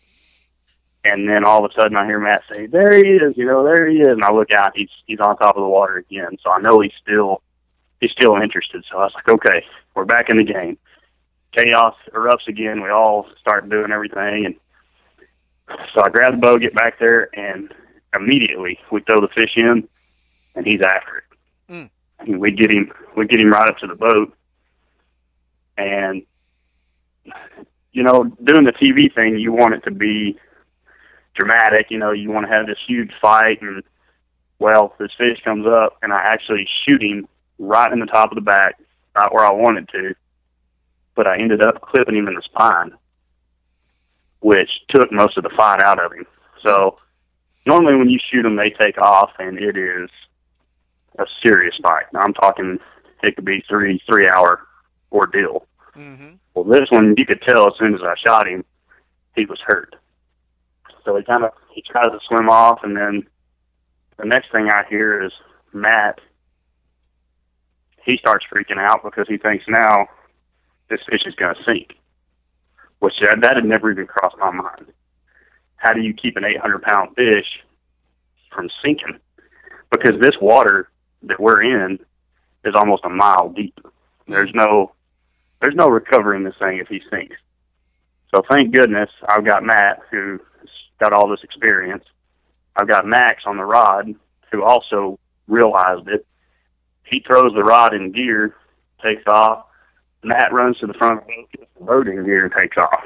[1.05, 3.65] And then all of a sudden, I hear Matt say, "There he is!" You know,
[3.65, 4.09] there he is.
[4.09, 4.77] And I look out.
[4.77, 6.37] He's he's on top of the water again.
[6.43, 7.43] So I know he's still
[8.01, 8.85] he's still interested.
[8.91, 10.79] So I was like, "Okay, we're back in the game."
[11.53, 12.83] Chaos erupts again.
[12.83, 14.55] We all start doing everything, and
[15.95, 17.75] so I grab the bow, get back there, and
[18.15, 19.89] immediately we throw the fish in,
[20.55, 21.73] and he's after it.
[21.73, 21.91] Mm.
[22.21, 24.35] And we get him, we get him right up to the boat,
[25.77, 26.23] and
[27.93, 30.39] you know, doing the TV thing, you want it to be
[31.35, 31.87] dramatic.
[31.91, 33.83] You know, you want to have this huge fight, and
[34.59, 38.37] well, this fish comes up, and I actually shoot him right in the top of
[38.37, 38.79] the back,
[39.17, 40.15] right where I wanted to,
[41.15, 42.93] but I ended up clipping him in the spine,
[44.41, 46.27] which took most of the fight out of him.
[46.63, 46.97] So
[47.67, 50.11] normally when you shoot them, they take off, and it is
[51.19, 52.05] a serious fight.
[52.13, 52.79] Now I'm talking
[53.23, 54.67] it could be three three hour
[55.11, 55.67] ordeal.
[55.97, 56.35] Mm-hmm.
[56.55, 58.65] Well, this one you could tell as soon as I shot him,
[59.37, 59.95] he was hurt.
[61.05, 63.27] So he kind of he tries to swim off, and then
[64.19, 65.33] the next thing I hear is
[65.73, 66.21] Matt.
[68.05, 70.09] He starts freaking out because he thinks now
[70.91, 71.95] this fish is going to sink,
[72.99, 74.93] which that, that had never even crossed my mind.
[75.83, 77.61] How do you keep an 800 pound fish
[78.55, 79.19] from sinking?
[79.91, 80.89] Because this water
[81.25, 81.99] that we're in
[82.65, 83.77] is almost a mile deep.
[84.29, 84.93] There's no
[85.61, 87.37] there's no recovering this thing if he sinks.
[88.33, 90.41] So thank goodness I've got Matt who's
[91.01, 92.05] got all this experience.
[92.77, 94.15] I've got Max on the rod
[94.53, 95.19] who also
[95.49, 96.25] realized it.
[97.03, 98.55] He throws the rod in gear,
[99.03, 99.67] takes off.
[100.23, 102.77] Matt runs to the front of the boat, gets the boat in gear, and takes
[102.77, 103.05] off.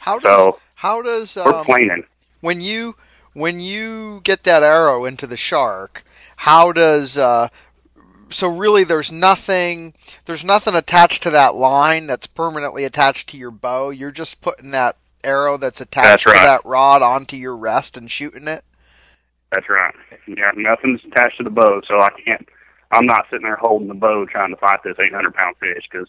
[0.00, 2.04] How does So how does we're um, planing.
[2.40, 2.96] when you
[3.34, 6.04] when you get that arrow into the shark?
[6.36, 7.48] How does uh,
[8.30, 13.50] so really there's nothing there's nothing attached to that line that's permanently attached to your
[13.50, 13.90] bow.
[13.90, 18.10] You're just putting that arrow that's attached That's to that rod onto your rest and
[18.10, 18.64] shooting it.
[19.52, 19.94] That's right.
[20.26, 22.48] Yeah, nothing's attached to the bow, so I can't.
[22.92, 26.08] I'm not sitting there holding the bow trying to fight this 800 pound fish because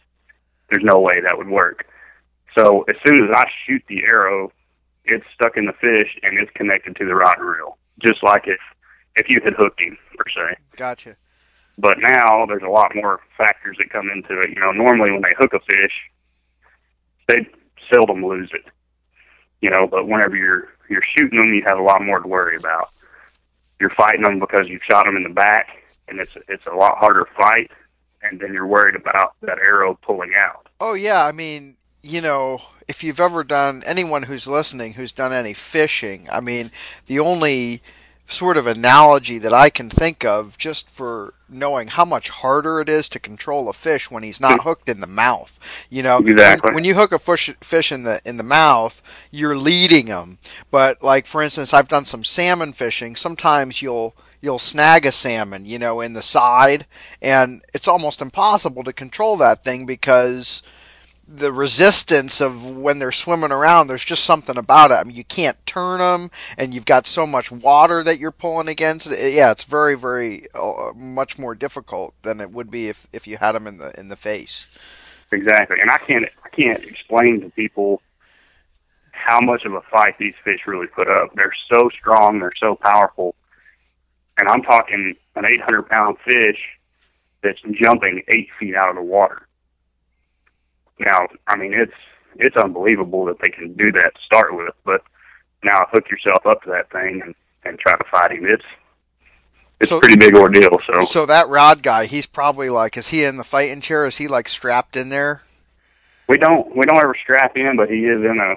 [0.69, 1.87] there's no way that would work.
[2.57, 4.51] So as soon as I shoot the arrow,
[5.05, 8.43] it's stuck in the fish and it's connected to the rod and reel, just like
[8.45, 8.59] if
[9.15, 10.55] if you had hooked him per se.
[10.77, 11.15] Gotcha.
[11.77, 14.49] But now there's a lot more factors that come into it.
[14.49, 15.93] You know, normally when they hook a fish,
[17.27, 17.47] they
[17.91, 18.65] seldom lose it.
[19.61, 22.57] You know, but whenever you're you're shooting them, you have a lot more to worry
[22.57, 22.89] about.
[23.79, 25.69] You're fighting them because you shot them in the back,
[26.07, 27.71] and it's it's a lot harder fight.
[28.23, 30.69] And then you're worried about that arrow pulling out.
[30.79, 35.33] Oh yeah, I mean, you know, if you've ever done anyone who's listening who's done
[35.33, 36.71] any fishing, I mean,
[37.07, 37.81] the only
[38.27, 42.87] sort of analogy that I can think of just for knowing how much harder it
[42.87, 45.59] is to control a fish when he's not hooked in the mouth.
[45.89, 46.69] You know, Exactly.
[46.69, 50.37] when, when you hook a fish fish in the in the mouth, you're leading him.
[50.71, 53.15] But like for instance, I've done some salmon fishing.
[53.15, 56.85] Sometimes you'll you'll snag a salmon, you know, in the side,
[57.21, 60.63] and it's almost impossible to control that thing because
[61.33, 64.95] the resistance of when they're swimming around, there's just something about it.
[64.95, 68.67] I mean, you can't turn them, and you've got so much water that you're pulling
[68.67, 69.07] against.
[69.07, 73.37] Yeah, it's very, very uh, much more difficult than it would be if, if you
[73.37, 74.67] had them in the in the face.
[75.31, 75.77] Exactly.
[75.81, 78.01] And I can't I can't explain to people
[79.11, 81.33] how much of a fight these fish really put up.
[81.35, 83.35] They're so strong, they're so powerful.
[84.37, 86.59] And I'm talking an 800 pound fish
[87.43, 89.47] that's jumping eight feet out of the water.
[91.01, 91.93] Now, I mean, it's
[92.37, 95.01] it's unbelievable that they can do that to start with, but
[95.63, 98.45] now hook yourself up to that thing and and try to fight him.
[98.45, 98.63] It's
[99.79, 100.79] it's So- a pretty big ordeal.
[100.93, 104.05] So So that rod guy, he's probably like, is he in the fighting chair?
[104.05, 105.41] Is he like strapped in there?
[106.27, 108.55] We don't we don't ever strap in, but he is in a.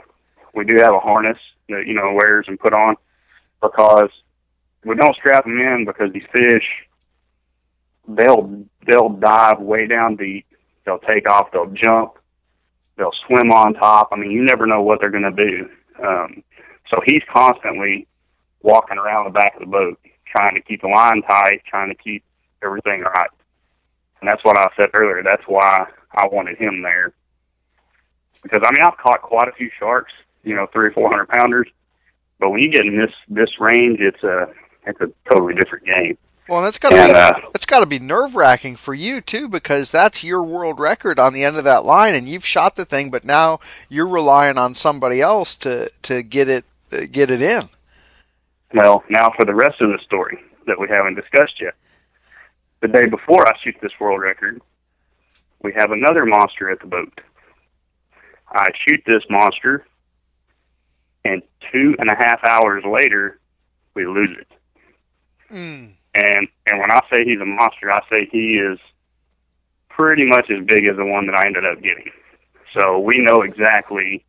[0.54, 2.94] We do have a harness that you know wears and put on
[3.60, 4.10] because
[4.84, 6.64] we don't strap him in because these fish
[8.06, 10.46] they'll they'll dive way down deep.
[10.84, 11.50] They'll take off.
[11.52, 12.12] They'll jump.
[12.96, 14.08] They'll swim on top.
[14.12, 15.68] I mean, you never know what they're going to do.
[16.04, 16.42] Um,
[16.90, 18.06] so he's constantly
[18.62, 21.94] walking around the back of the boat, trying to keep the line tight, trying to
[21.94, 22.22] keep
[22.62, 23.30] everything right.
[24.20, 25.22] And that's what I said earlier.
[25.22, 27.12] That's why I wanted him there
[28.44, 30.12] because I mean I've caught quite a few sharks,
[30.44, 31.66] you know, three or four hundred pounders,
[32.38, 34.46] but when you get in this this range, it's a
[34.86, 36.16] it's a totally different game.
[36.48, 39.48] Well, that's got to be uh, that's got to be nerve wracking for you too,
[39.48, 42.84] because that's your world record on the end of that line, and you've shot the
[42.84, 47.40] thing, but now you're relying on somebody else to to get it uh, get it
[47.40, 47.68] in.
[48.74, 51.74] well, now for the rest of the story that we haven't discussed yet.
[52.80, 54.60] The day before I shoot this world record,
[55.62, 57.20] we have another monster at the boat.
[58.50, 59.86] I shoot this monster,
[61.24, 63.40] and two and a half hours later,
[63.94, 64.48] we lose it.
[65.50, 65.92] Mm.
[66.14, 68.78] And and when I say he's a monster, I say he is
[69.88, 72.10] pretty much as big as the one that I ended up getting.
[72.72, 74.24] So we know exactly.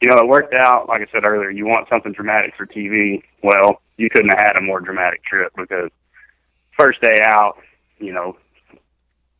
[0.00, 0.88] You know, it worked out.
[0.88, 3.22] Like I said earlier, you want something dramatic for TV.
[3.42, 5.90] Well, you couldn't have had a more dramatic trip because
[6.78, 7.58] first day out,
[7.98, 8.36] you know,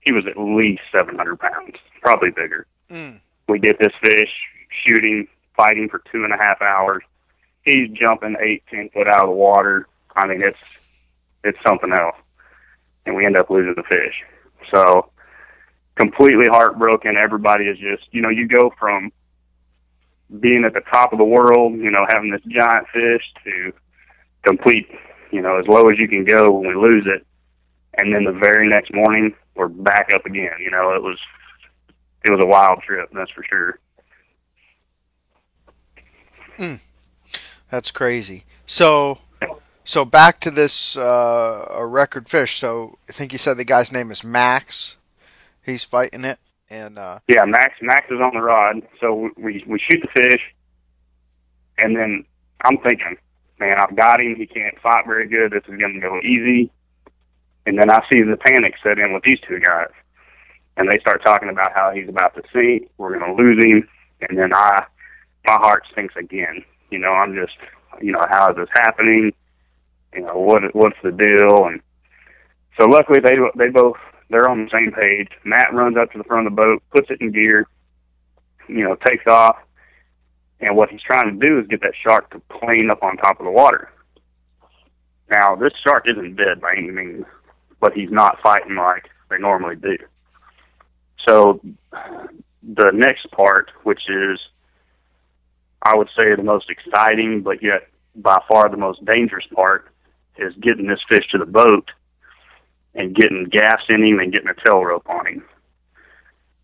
[0.00, 2.66] he was at least 700 pounds, probably bigger.
[2.90, 3.20] Mm.
[3.48, 4.30] We get this fish,
[4.84, 7.02] shooting, fighting for two and a half hours.
[7.62, 9.86] He's jumping eight, ten foot out of the water.
[10.16, 10.58] I mean, it's
[11.44, 12.16] it's something else,
[13.06, 14.14] and we end up losing the fish.
[14.74, 15.10] So
[15.96, 17.16] completely heartbroken.
[17.16, 19.12] Everybody is just, you know, you go from
[20.40, 23.72] being at the top of the world, you know, having this giant fish to
[24.44, 24.88] complete,
[25.30, 27.26] you know, as low as you can go when we lose it,
[27.96, 30.56] and then the very next morning we're back up again.
[30.60, 31.18] You know, it was
[32.24, 33.78] it was a wild trip, that's for sure.
[36.56, 36.74] Hmm.
[37.70, 38.44] That's crazy.
[38.66, 39.18] So,
[39.88, 42.58] so back to this uh, a record fish.
[42.58, 44.98] So I think you said the guy's name is Max.
[45.64, 49.78] He's fighting it, and uh, Yeah, Max Max is on the rod, so we we
[49.78, 50.42] shoot the fish,
[51.78, 52.24] and then
[52.64, 53.16] I'm thinking,
[53.58, 54.36] man, I've got him.
[54.36, 55.52] He can't fight very good.
[55.52, 56.70] This is going to go easy.
[57.66, 59.92] And then I see the panic set in with these two guys.
[60.78, 63.88] and they start talking about how he's about to sink, we're going to lose him,
[64.22, 64.84] and then I,
[65.46, 66.64] my heart sinks again.
[66.90, 67.56] You know, I'm just,
[68.00, 69.32] you know, how is this happening?
[70.14, 71.66] You know, what what's the deal?
[71.66, 71.80] And
[72.78, 73.96] so luckily they they both
[74.30, 75.28] they're on the same page.
[75.44, 77.66] Matt runs up to the front of the boat, puts it in gear,
[78.68, 79.56] you know, takes off,
[80.60, 83.40] and what he's trying to do is get that shark to plane up on top
[83.40, 83.90] of the water.
[85.30, 87.24] Now, this shark isn't dead by any means,
[87.80, 89.96] but he's not fighting like they normally do.
[91.26, 91.60] So,
[92.62, 94.40] the next part, which is,
[95.82, 99.87] I would say, the most exciting, but yet by far the most dangerous part,
[100.38, 101.90] is getting this fish to the boat
[102.94, 105.44] and getting gas in him and getting a tail rope on him.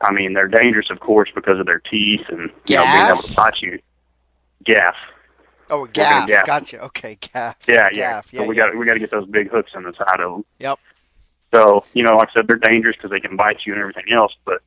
[0.00, 3.16] I mean, they're dangerous, of course, because of their teeth and you know being able
[3.16, 3.80] to bite you.
[4.64, 4.96] Gaff.
[5.70, 6.28] Oh, gaff.
[6.28, 6.46] gaff.
[6.46, 6.80] Gotcha.
[6.84, 7.56] Okay, gaff.
[7.66, 8.20] Yeah, yeah.
[8.20, 8.66] So yeah, we yeah.
[8.66, 10.44] got we got to get those big hooks on the side of them.
[10.58, 10.78] Yep.
[11.54, 14.12] So you know, like I said, they're dangerous because they can bite you and everything
[14.12, 14.32] else.
[14.44, 14.60] But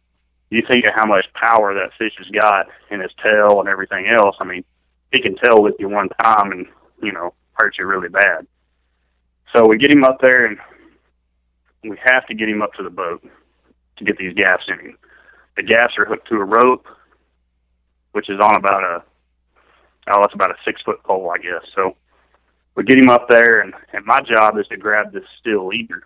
[0.50, 4.08] you think of how much power that fish has got in his tail and everything
[4.08, 4.38] else.
[4.40, 4.64] I mean,
[5.12, 6.66] he can tail with you one time and
[7.02, 8.48] you know hurt you really bad.
[9.58, 10.58] So we get him up there and
[11.84, 13.28] we have to get him up to the boat
[13.98, 14.98] to get these gaffs in him.
[15.56, 16.86] The gaffs are hooked to a rope,
[18.12, 19.04] which is on about a
[20.12, 21.64] oh, it's about a six foot pole, I guess.
[21.76, 21.96] So
[22.76, 26.04] we get him up there, and and my job is to grab this steel leader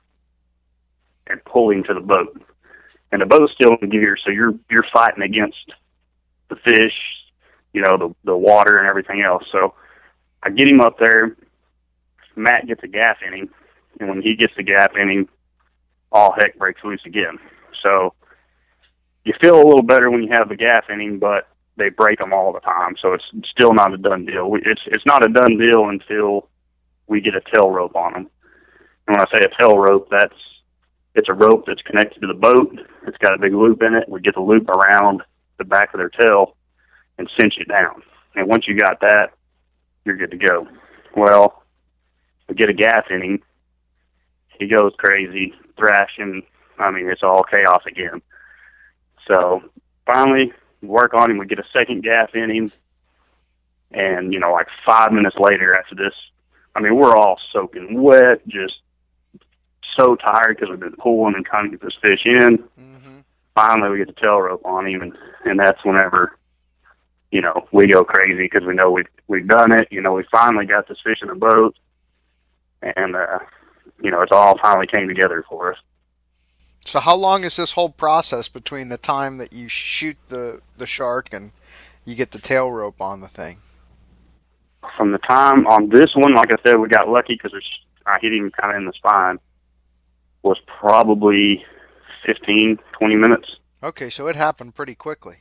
[1.27, 2.41] and pull him to the boat.
[3.11, 5.73] And the boat's still in gear, so you're you're fighting against
[6.47, 6.93] the fish,
[7.73, 9.43] you know, the the water and everything else.
[9.51, 9.73] So
[10.41, 11.35] I get him up there.
[12.35, 13.49] Matt gets a gaff in him,
[13.99, 15.29] and when he gets the gaff in him,
[16.11, 17.37] all heck breaks loose again.
[17.83, 18.13] So
[19.23, 22.19] you feel a little better when you have the gaff in him, but they break
[22.19, 22.95] them all the time.
[23.01, 24.51] So it's still not a done deal.
[24.55, 26.49] It's it's not a done deal until
[27.07, 28.29] we get a tail rope on them.
[29.07, 30.35] And when I say a tail rope, that's
[31.15, 32.79] it's a rope that's connected to the boat.
[33.07, 34.07] It's got a big loop in it.
[34.07, 35.21] We get the loop around
[35.57, 36.55] the back of their tail
[37.17, 38.03] and cinch it down.
[38.35, 39.31] And once you got that,
[40.05, 40.67] you're good to go.
[41.15, 41.60] Well,
[42.51, 43.43] we get a gaff in him.
[44.59, 46.43] He goes crazy, thrashing.
[46.77, 48.21] I mean, it's all chaos again.
[49.25, 49.63] So
[50.05, 51.37] finally, we work on him.
[51.37, 52.71] We get a second gaff in him,
[53.91, 56.13] and you know, like five minutes later after this,
[56.75, 58.81] I mean, we're all soaking wet, just
[59.95, 62.57] so tired because we've been pulling and trying to get this fish in.
[62.79, 63.19] Mm-hmm.
[63.55, 66.37] Finally, we get the tail rope on him, and and that's whenever
[67.31, 69.87] you know we go crazy because we know we've we've done it.
[69.89, 71.77] You know, we finally got this fish in the boat,
[72.81, 73.39] and uh,
[74.01, 75.79] you know, it's all finally came together for us.
[76.85, 80.87] So how long is this whole process between the time that you shoot the the
[80.87, 81.51] shark and
[82.05, 83.57] you get the tail rope on the thing?
[84.97, 87.53] From the time on this one, like I said, we got lucky because
[88.05, 89.39] I hit him kind of in the spine.
[90.43, 91.63] Was probably
[92.25, 93.57] 15, 20 minutes.
[93.83, 95.37] Okay, so it happened pretty quickly.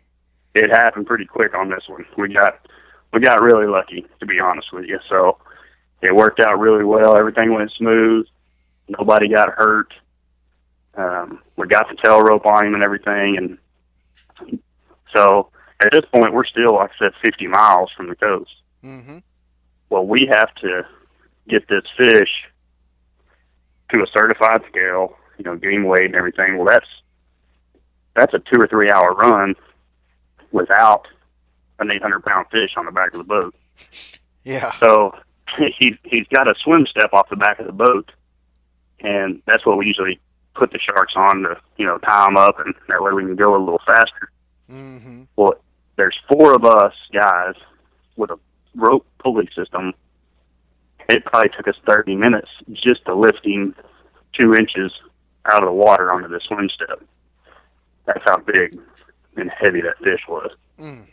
[0.54, 2.04] It happened pretty quick on this one.
[2.18, 2.66] We got
[3.12, 4.98] we got really lucky, to be honest with you.
[5.08, 5.38] So
[6.02, 7.16] it worked out really well.
[7.16, 8.26] Everything went smooth.
[8.88, 9.92] Nobody got hurt
[10.94, 14.60] um, we got the tail rope on him and everything, and
[15.14, 18.50] so at this point we're still, like I said, 50 miles from the coast.
[18.84, 19.18] Mm-hmm.
[19.88, 20.82] Well, we have to
[21.48, 22.28] get this fish
[23.90, 26.56] to a certified scale, you know, game weight and everything.
[26.56, 26.86] Well, that's
[28.16, 29.54] that's a two or three hour run
[30.50, 31.06] without
[31.78, 33.54] an 800 pound fish on the back of the boat.
[34.42, 34.72] Yeah.
[34.80, 35.12] So
[35.78, 38.10] he he's got a swim step off the back of the boat,
[39.00, 40.20] and that's what we usually
[40.54, 43.36] put the sharks on to you know tie them up, and that way we can
[43.36, 44.30] go a little faster.
[44.70, 45.22] Mm-hmm.
[45.36, 45.54] Well,
[45.96, 47.54] there's four of us guys
[48.16, 48.38] with a
[48.74, 49.92] rope pulley system.
[51.08, 53.74] It probably took us 30 minutes just to lift him
[54.32, 54.92] two inches
[55.46, 57.02] out of the water onto the swim step.
[58.06, 58.78] That's how big
[59.36, 60.50] and heavy that fish was.
[60.78, 61.06] Mm.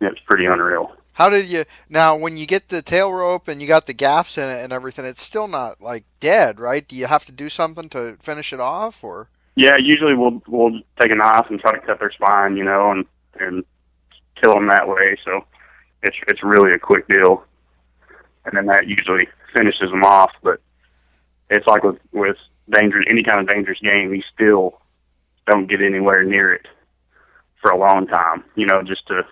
[0.00, 0.92] It's pretty unreal.
[1.14, 4.38] How did you now when you get the tail rope and you got the gaffs
[4.38, 5.04] in it and everything?
[5.04, 6.86] It's still not like dead, right?
[6.86, 9.28] Do you have to do something to finish it off, or?
[9.56, 12.92] Yeah, usually we'll we'll take a knife and try to cut their spine, you know,
[12.92, 13.04] and
[13.38, 13.64] and
[14.40, 15.16] kill them that way.
[15.24, 15.44] So
[16.02, 17.44] it's it's really a quick deal,
[18.44, 20.32] and then that usually finishes them off.
[20.42, 20.60] But
[21.50, 22.36] it's like with with
[22.70, 24.80] dangerous any kind of dangerous game, you still
[25.46, 26.66] don't get anywhere near it
[27.60, 28.44] for a long time.
[28.54, 29.22] You know, just to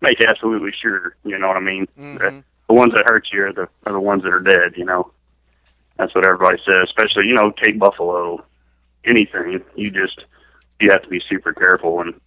[0.00, 1.16] make absolutely sure.
[1.24, 1.86] You know what I mean?
[1.98, 2.40] Mm-hmm.
[2.68, 4.74] The ones that hurt you are the are the ones that are dead.
[4.76, 5.12] You know,
[5.96, 6.84] that's what everybody says.
[6.84, 8.44] Especially you know Cape Buffalo,
[9.04, 9.62] anything.
[9.74, 10.24] You just
[10.80, 12.20] you have to be super careful, and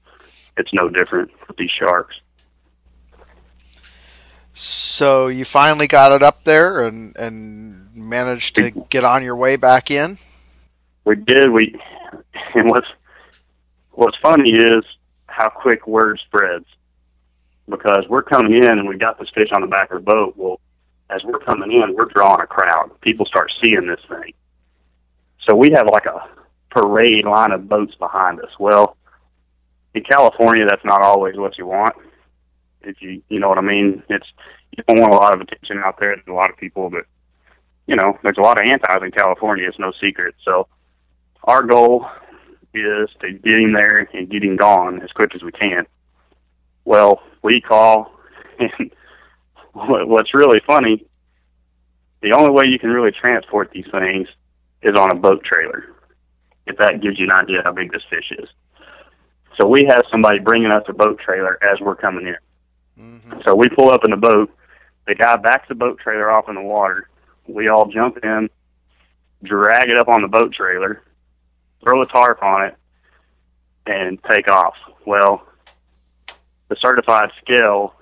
[0.58, 2.16] it's no different with these sharks.
[4.54, 9.56] So you finally got it up there and and managed to get on your way
[9.56, 10.18] back in.
[11.06, 11.52] We did.
[11.52, 11.80] We
[12.56, 12.88] and what's
[13.92, 14.84] what's funny is
[15.28, 16.66] how quick word spreads
[17.70, 20.34] because we're coming in and we've got this fish on the back of the boat.
[20.36, 20.60] Well,
[21.10, 22.92] as we're coming in, we're drawing a crowd.
[23.02, 24.34] People start seeing this thing.
[25.48, 26.28] So we have like a
[26.70, 28.52] parade line of boats behind us.
[28.60, 28.96] Well,
[29.94, 31.96] in California, that's not always what you want.
[32.82, 34.28] If you, you know what I mean, it's
[34.72, 36.16] you don't want a lot of attention out there.
[36.16, 37.04] There's a lot of people that,
[37.88, 39.68] you know, there's a lot of antis in California.
[39.68, 40.36] It's no secret.
[40.46, 40.68] So
[41.44, 42.06] our goal
[42.74, 45.88] is to get him there and get him gone as quick as we can.
[46.86, 48.12] Well, we call,
[48.60, 48.92] and
[49.74, 51.06] what's really funny,
[52.22, 54.28] the only way you can really transport these things
[54.82, 55.86] is on a boat trailer.
[56.66, 58.50] If that gives you an idea how big this fish is.
[59.60, 63.04] So we have somebody bringing us a boat trailer as we're coming in.
[63.04, 63.40] Mm-hmm.
[63.46, 64.52] So we pull up in the boat.
[65.08, 67.10] The guy backs the boat trailer off in the water.
[67.48, 68.50] We all jump in,
[69.44, 71.02] drag it up on the boat trailer,
[71.84, 72.76] throw a tarp on it,
[73.88, 74.76] and take off.
[75.06, 75.42] Well,
[76.70, 77.94] the certified scale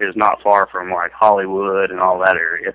[0.00, 2.74] is not far from like Hollywood and all that area.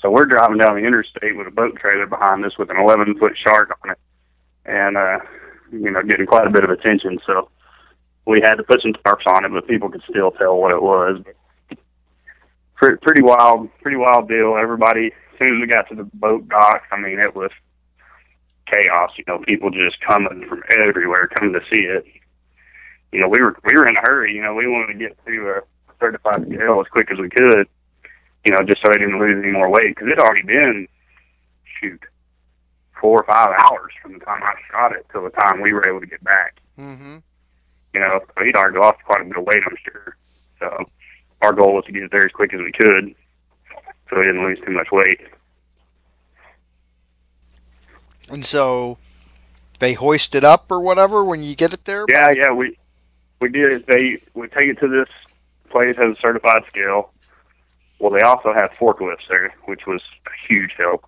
[0.00, 3.18] So we're driving down the interstate with a boat trailer behind us with an 11
[3.18, 3.98] foot shark on it,
[4.66, 5.18] and uh,
[5.72, 7.18] you know, getting quite a bit of attention.
[7.26, 7.48] So
[8.26, 10.82] we had to put some tarps on it, but people could still tell what it
[10.82, 11.22] was.
[12.76, 14.56] Pretty wild, pretty wild deal.
[14.60, 17.50] Everybody, as soon as we got to the boat dock, I mean, it was
[18.66, 19.10] chaos.
[19.16, 22.04] You know, people just coming from everywhere, coming to see it.
[23.14, 24.34] You know, we were we were in a hurry.
[24.34, 25.60] You know, we wanted to get to a
[26.00, 27.68] certified scale as quick as we could.
[28.44, 30.88] You know, just so they didn't lose any more weight because it had already been
[31.80, 32.02] shoot
[33.00, 35.88] four or five hours from the time I shot it till the time we were
[35.88, 36.56] able to get back.
[36.76, 37.18] Mm-hmm.
[37.94, 40.16] You know, so he'd already lost quite a bit of weight, I'm sure.
[40.58, 40.84] So
[41.40, 43.14] our goal was to get it there as quick as we could,
[44.10, 45.20] so he didn't lose too much weight.
[48.28, 48.98] And so
[49.78, 52.06] they hoist it up or whatever when you get it there.
[52.08, 52.76] Yeah, yeah, we
[53.44, 53.86] we did.
[53.86, 55.08] They we take it to this
[55.68, 57.12] place has a certified scale.
[57.98, 61.04] Well, they also have forklifts there, which was a huge help.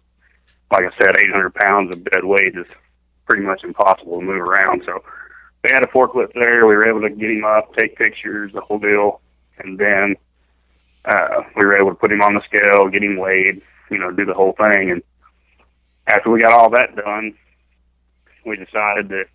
[0.71, 2.67] Like I said, 800 pounds of dead weight is
[3.25, 4.83] pretty much impossible to move around.
[4.85, 5.03] So
[5.63, 6.67] they had a forklift there.
[6.67, 9.23] We were able to get him up, take pictures, the whole deal,
[9.59, 10.17] and then
[11.07, 14.11] uh, we were able to put him on the scale, get him weighed, you know,
[14.11, 14.91] do the whole thing.
[14.91, 15.03] And
[16.07, 17.35] after we got all that done,
[18.45, 19.27] we decided that,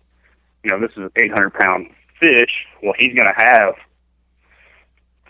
[0.62, 1.90] you know, this is an 800 pound
[2.22, 2.66] fish.
[2.82, 3.74] Well, he's going to have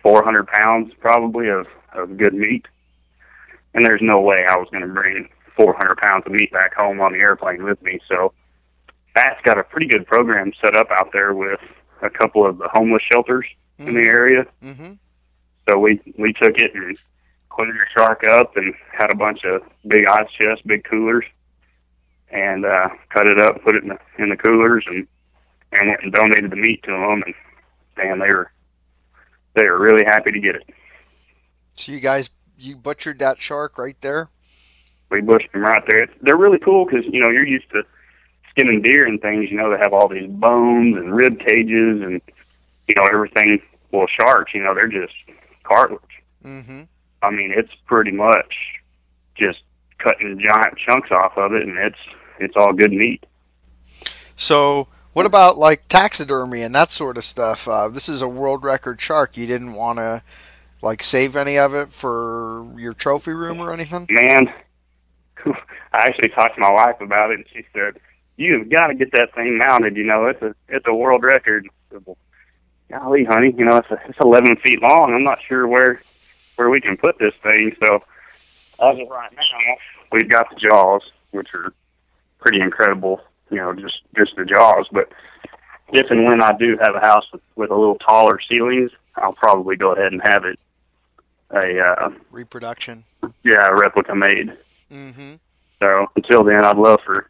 [0.03, 2.66] 400 pounds probably of, of good meat.
[3.74, 7.01] And there's no way I was going to bring 400 pounds of meat back home
[7.01, 7.99] on the airplane with me.
[8.09, 8.32] So
[9.14, 11.61] Matt's got a pretty good program set up out there with
[12.03, 13.47] a couple of the homeless shelters
[13.78, 13.88] mm-hmm.
[13.88, 14.09] in the mm-hmm.
[14.09, 14.47] area.
[14.62, 14.93] Mm-hmm.
[15.70, 16.99] So we we took it and
[17.49, 21.24] cleaned the shark up and had a bunch of big ice chests, big coolers,
[22.30, 25.07] and uh, cut it up, put it in the in the coolers, and
[25.73, 27.23] and went and donated the meat to them.
[27.25, 27.35] And
[27.97, 28.51] man, they were
[29.55, 30.68] they were really happy to get it.
[31.75, 34.29] So you guys, you butchered that shark right there.
[35.11, 36.09] We butchered them right there.
[36.23, 37.83] They're really cool because you know you're used to
[38.51, 39.51] skinning deer and things.
[39.51, 42.20] You know they have all these bones and rib cages and
[42.89, 43.61] you know everything.
[43.91, 45.12] Well, sharks, you know, they're just
[45.64, 46.01] cartilage.
[46.43, 46.83] Mm-hmm.
[47.23, 48.55] I mean, it's pretty much
[49.35, 49.61] just
[49.99, 51.99] cutting giant chunks off of it, and it's
[52.39, 53.25] it's all good meat.
[54.37, 57.69] So, what about like taxidermy and that sort of stuff?
[57.69, 59.37] Uh, this is a world record shark.
[59.37, 60.23] You didn't want to
[60.81, 64.07] like save any of it for your trophy room or anything?
[64.11, 64.53] Man,
[65.47, 65.53] I
[65.93, 68.01] actually talked to my wife about it, and she said,
[68.37, 69.97] "You've got to get that thing mounted.
[69.97, 71.69] You know, it's a it's a world record."
[72.91, 75.15] Golly, honey, you know, it's a, it's 11 feet long.
[75.15, 76.01] I'm not sure where
[76.57, 77.75] where we can put this thing.
[77.81, 78.03] So
[78.83, 79.77] as of right now,
[80.11, 81.73] we've got the jaws, which are
[82.39, 83.23] pretty incredible.
[83.53, 84.87] You know, just just the jaws.
[84.91, 85.13] But
[85.93, 89.35] if and when I do have a house with, with a little taller ceilings, I'll
[89.35, 90.59] probably go ahead and have it
[91.53, 93.05] a uh, reproduction.
[93.45, 94.57] Yeah, a replica made.
[94.91, 95.35] Mm-hmm.
[95.79, 97.29] So until then, I'd love for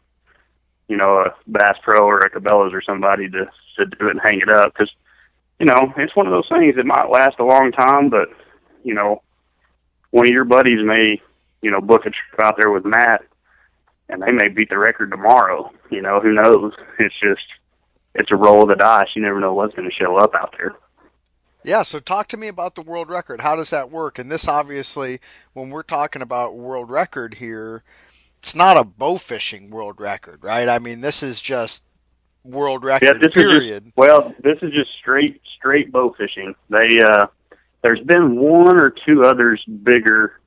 [0.87, 4.21] you know a Bass Pro or a Cabela's or somebody to to do it and
[4.23, 4.91] hang it up because
[5.59, 8.29] you know it's one of those things that might last a long time, but
[8.83, 9.21] you know
[10.11, 11.21] one of your buddies may
[11.61, 13.23] you know book a trip out there with Matt,
[14.09, 15.71] and they may beat the record tomorrow.
[15.89, 16.73] You know who knows?
[16.99, 17.45] It's just
[18.15, 19.09] it's a roll of the dice.
[19.15, 20.75] You never know what's going to show up out there.
[21.65, 23.41] Yeah, so talk to me about the world record.
[23.41, 24.19] How does that work?
[24.19, 25.19] And this obviously,
[25.53, 27.83] when we're talking about world record here,
[28.39, 30.67] it's not a bow fishing world record, right?
[30.67, 31.85] I mean, this is just
[32.43, 33.05] world record.
[33.05, 33.83] Yeah, this period.
[33.83, 36.53] Is just, well, this is just straight straight bow fishing.
[36.69, 37.27] They uh,
[37.81, 40.41] there's been one or two others bigger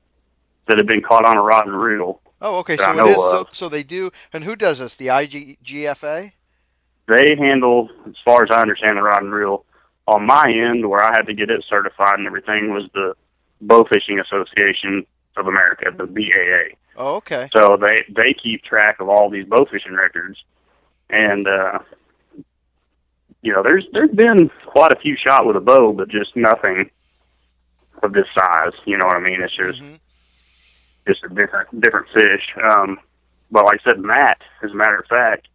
[0.67, 2.21] that have been caught on a rod and reel.
[2.41, 2.77] Oh, okay.
[2.77, 3.17] So it is.
[3.17, 4.11] So, so, they do.
[4.31, 4.95] And who does this?
[4.95, 6.31] The IGFA.
[7.07, 9.65] they handle, as far as I understand, the rod and reel.
[10.07, 13.13] On my end, where I had to get it certified and everything, was the
[13.61, 16.75] Bow Fishing Association of America, the BAA.
[16.95, 17.49] Oh, okay.
[17.53, 20.41] So they they keep track of all these bow fishing records,
[21.09, 21.79] and uh,
[23.41, 26.89] you know, there's there's been quite a few shot with a bow, but just nothing
[28.01, 28.73] of this size.
[28.85, 29.41] You know what I mean?
[29.41, 29.99] It's just Mhm.
[31.07, 32.43] Just a different different fish.
[32.63, 32.99] Um,
[33.49, 35.47] but like I said, Matt, as a matter of fact,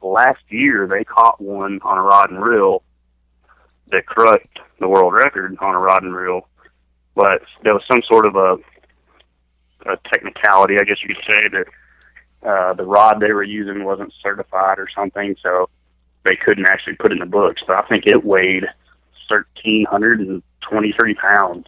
[0.00, 2.82] last year they caught one on a rod and reel
[3.90, 6.46] that crushed the world record on a rod and reel.
[7.14, 8.56] But there was some sort of a
[9.86, 14.12] a technicality, I guess you could say, that uh, the rod they were using wasn't
[14.22, 15.68] certified or something, so
[16.24, 17.62] they couldn't actually put in the books.
[17.66, 18.64] But I think it weighed
[19.28, 21.66] thirteen hundred and twenty three pounds,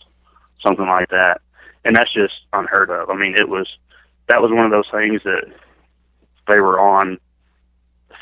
[0.63, 1.41] something like that,
[1.85, 3.11] and that's just unheard of.
[3.11, 3.67] I mean, it was
[4.29, 5.45] that was one of those things that
[6.49, 7.19] they were on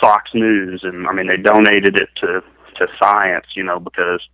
[0.01, 2.43] Fox News, and I mean they donated it to
[2.77, 4.27] to science, you know, because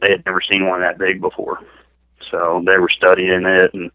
[0.00, 1.60] they had never seen one that big before.
[2.30, 3.90] So they were studying it, and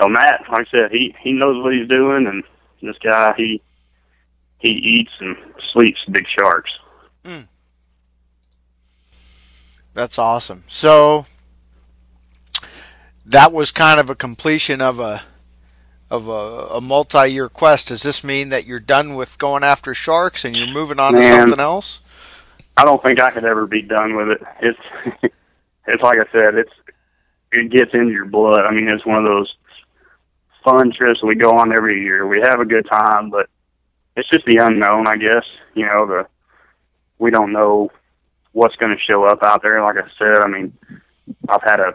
[0.00, 2.42] so Matt, like I said, he he knows what he's doing, and
[2.82, 3.62] this guy he
[4.58, 5.36] he eats and
[5.72, 6.70] sleeps big sharks.
[7.24, 7.40] Hmm.
[9.92, 10.64] That's awesome.
[10.66, 11.26] So
[13.26, 15.22] that was kind of a completion of a
[16.10, 17.88] of a, a multi-year quest.
[17.88, 21.22] Does this mean that you're done with going after sharks and you're moving on to
[21.22, 22.00] something else?
[22.76, 24.42] I don't think I could ever be done with it.
[24.60, 25.34] It's
[25.86, 26.72] it's like I said, it's
[27.52, 28.60] it gets into your blood.
[28.60, 29.54] I mean, it's one of those
[30.64, 32.26] fun trips we go on every year.
[32.26, 33.48] We have a good time, but
[34.16, 35.44] it's just the unknown, I guess.
[35.74, 36.26] You know, the
[37.18, 37.90] we don't know
[38.52, 39.82] what's going to show up out there.
[39.82, 40.72] Like I said, I mean,
[41.48, 41.94] I've had a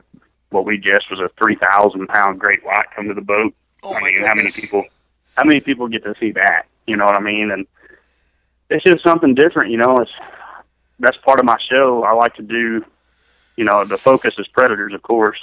[0.50, 3.54] what we guessed was a three thousand pound great white come to the boat.
[3.84, 4.86] Oh I mean, how many people?
[5.38, 6.64] How many people get to see that?
[6.86, 7.52] You know what I mean?
[7.52, 7.68] And
[8.70, 9.72] it's just something different.
[9.72, 10.12] You know, it's
[11.00, 12.04] that's part of my show.
[12.04, 12.86] I like to do.
[13.56, 15.38] You know, the focus is predators, of course,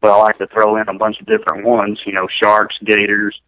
[0.00, 2.00] but I like to throw in a bunch of different ones.
[2.06, 3.40] You know, sharks, gators,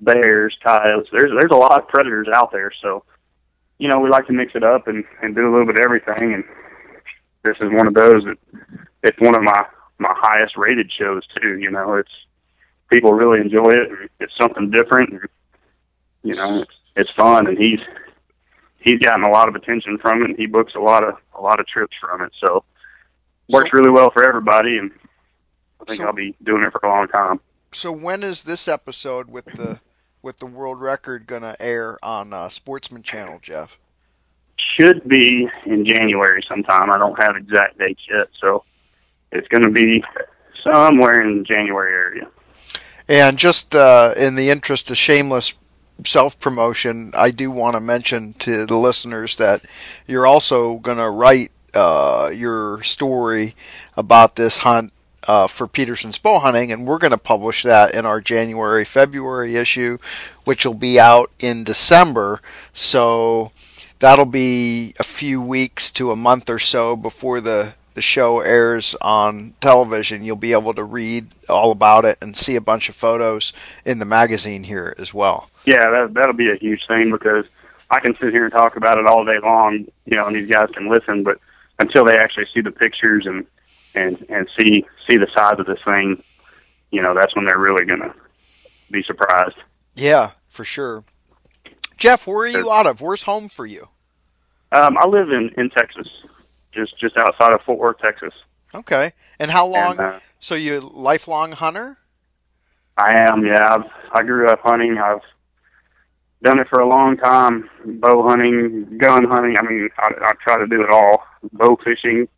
[0.00, 1.08] bears, coyotes.
[1.10, 3.04] There's there's a lot of predators out there, so
[3.78, 5.84] you know we like to mix it up and and do a little bit of
[5.84, 6.34] everything.
[6.34, 6.44] And
[7.42, 8.38] this is one of those that
[9.02, 9.66] it's one of my
[9.98, 11.58] my highest rated shows too.
[11.58, 12.10] You know, it's
[12.90, 13.90] people really enjoy it.
[13.90, 15.10] And it's something different.
[15.10, 15.20] And,
[16.22, 17.80] you know, it's it's fun, and he's
[18.80, 20.30] he's gotten a lot of attention from it.
[20.30, 22.64] And he books a lot of a lot of trips from it, so
[23.48, 24.78] works really well for everybody.
[24.78, 24.90] And
[25.80, 27.40] I think So- I'll be doing it for a long time.
[27.72, 29.80] So when is this episode with the
[30.22, 33.78] with the world record going to air on uh, Sportsman Channel, Jeff?
[34.76, 36.90] Should be in January sometime.
[36.90, 38.64] I don't have exact dates yet, so
[39.32, 40.02] it's going to be
[40.62, 42.28] somewhere in January area.
[43.08, 45.54] And just uh, in the interest of shameless
[46.04, 49.62] self promotion, I do want to mention to the listeners that
[50.06, 53.54] you're also going to write uh, your story
[53.96, 54.92] about this hunt
[55.26, 59.56] uh, for Petersen's bow hunting, and we're going to publish that in our January February
[59.56, 59.98] issue,
[60.44, 62.40] which will be out in December.
[62.72, 63.52] So
[63.98, 68.94] that'll be a few weeks to a month or so before the the show airs
[69.02, 72.94] on television, you'll be able to read all about it and see a bunch of
[72.94, 73.52] photos
[73.84, 75.50] in the magazine here as well.
[75.64, 77.46] Yeah, that that'll be a huge thing because
[77.90, 80.48] I can sit here and talk about it all day long, you know, and these
[80.48, 81.38] guys can listen, but
[81.80, 83.44] until they actually see the pictures and
[83.96, 86.22] and and see see the size of this thing,
[86.92, 88.14] you know, that's when they're really gonna
[88.92, 89.56] be surprised.
[89.96, 91.02] Yeah, for sure.
[91.96, 93.00] Jeff, where are you out of?
[93.00, 93.88] Where's home for you?
[94.70, 96.06] Um, I live in in Texas,
[96.72, 98.32] just just outside of Fort Worth, Texas.
[98.74, 99.12] Okay.
[99.38, 99.92] And how long?
[99.92, 101.98] And, uh, so you a lifelong hunter?
[102.96, 103.74] I am, yeah.
[103.74, 104.98] I've, I grew up hunting.
[104.98, 105.20] I've
[106.42, 107.68] done it for a long time.
[107.84, 109.56] Bow hunting, gun hunting.
[109.56, 111.24] I mean, I, I try to do it all.
[111.52, 112.28] Bow fishing.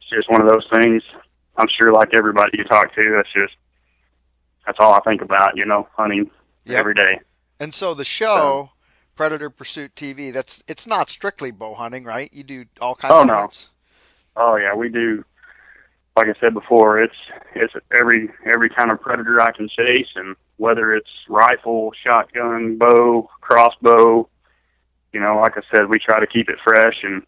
[0.00, 1.02] It's just one of those things.
[1.56, 3.54] I'm sure, like everybody you talk to, that's just
[4.66, 5.56] that's all I think about.
[5.56, 6.30] You know, hunting
[6.64, 6.78] Yep.
[6.78, 7.20] every day.
[7.60, 8.70] And so the show,
[9.18, 12.32] Predator Pursuit TV, that's it's not strictly bow hunting, right?
[12.32, 13.34] You do all kinds Oh, of no.
[13.34, 13.70] hunts.
[14.36, 15.24] Oh yeah, we do.
[16.16, 17.16] Like I said before, it's
[17.56, 23.28] it's every every kind of predator I can chase, and whether it's rifle, shotgun, bow,
[23.40, 24.28] crossbow,
[25.12, 27.26] you know, like I said, we try to keep it fresh and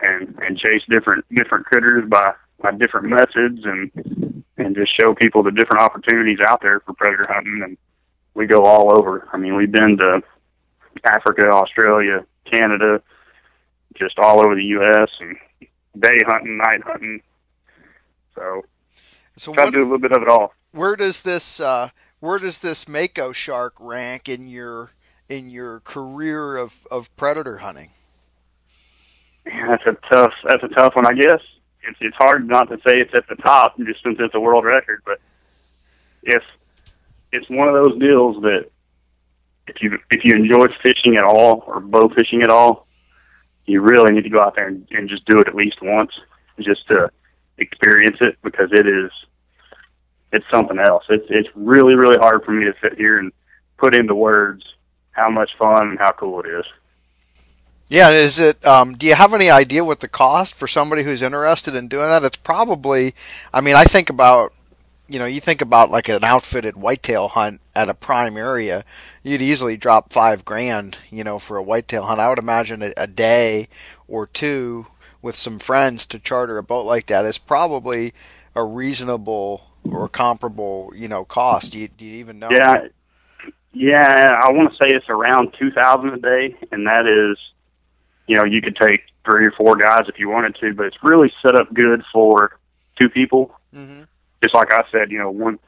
[0.00, 5.44] and and chase different different critters by by different methods, and and just show people
[5.44, 7.60] the different opportunities out there for predator hunting.
[7.62, 7.78] And
[8.34, 9.28] we go all over.
[9.32, 10.22] I mean, we've been to
[11.04, 13.02] Africa, Australia, Canada,
[13.96, 15.08] just all over the U.S.
[15.20, 15.36] and
[15.98, 17.20] day hunting, night hunting.
[18.34, 18.62] So
[19.36, 20.52] So try what, to do a little bit of it all.
[20.72, 24.90] where does this uh, where does this mako shark rank in your
[25.28, 27.90] in your career of, of predator hunting?
[29.44, 30.32] that's a tough.
[30.44, 31.40] That's a tough one, I guess.
[31.88, 34.64] It's it's hard not to say it's at the top just since it's a world
[34.64, 35.18] record, but
[36.22, 36.42] if
[37.32, 38.66] it's one of those deals that
[39.66, 42.86] if you if you enjoy fishing at all or bow fishing at all,
[43.66, 46.12] you really need to go out there and, and just do it at least once,
[46.60, 47.10] just to
[47.58, 49.10] experience it because it is
[50.32, 51.04] it's something else.
[51.08, 53.32] It's it's really really hard for me to sit here and
[53.78, 54.64] put into words
[55.12, 56.64] how much fun and how cool it is.
[57.88, 58.64] Yeah, is it?
[58.64, 62.08] Um, do you have any idea what the cost for somebody who's interested in doing
[62.08, 62.22] that?
[62.22, 63.14] It's probably.
[63.52, 64.52] I mean, I think about
[65.10, 68.84] you know, you think about like an outfitted whitetail hunt at a prime area,
[69.24, 72.20] you'd easily drop five grand, you know, for a whitetail hunt.
[72.20, 73.68] I would imagine a, a day
[74.06, 74.86] or two
[75.20, 78.14] with some friends to charter a boat like that is probably
[78.54, 81.72] a reasonable or comparable, you know, cost.
[81.72, 82.50] Do you, do you even know?
[82.52, 82.86] Yeah,
[83.72, 84.40] yeah.
[84.40, 87.36] I want to say it's around two thousand a day, and that is,
[88.28, 91.02] you know, you could take three or four guys if you wanted to, but it's
[91.02, 92.58] really set up good for
[92.96, 93.56] two people.
[93.74, 94.02] Mm-hmm
[94.42, 95.58] just like I said, you know, one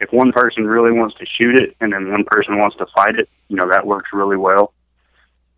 [0.00, 3.18] if one person really wants to shoot it and then one person wants to fight
[3.18, 4.72] it, you know, that works really well.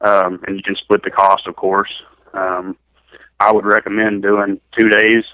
[0.03, 1.91] Um, and you can split the cost, of course.
[2.35, 2.77] Um,
[3.41, 5.25] I would recommend doing two days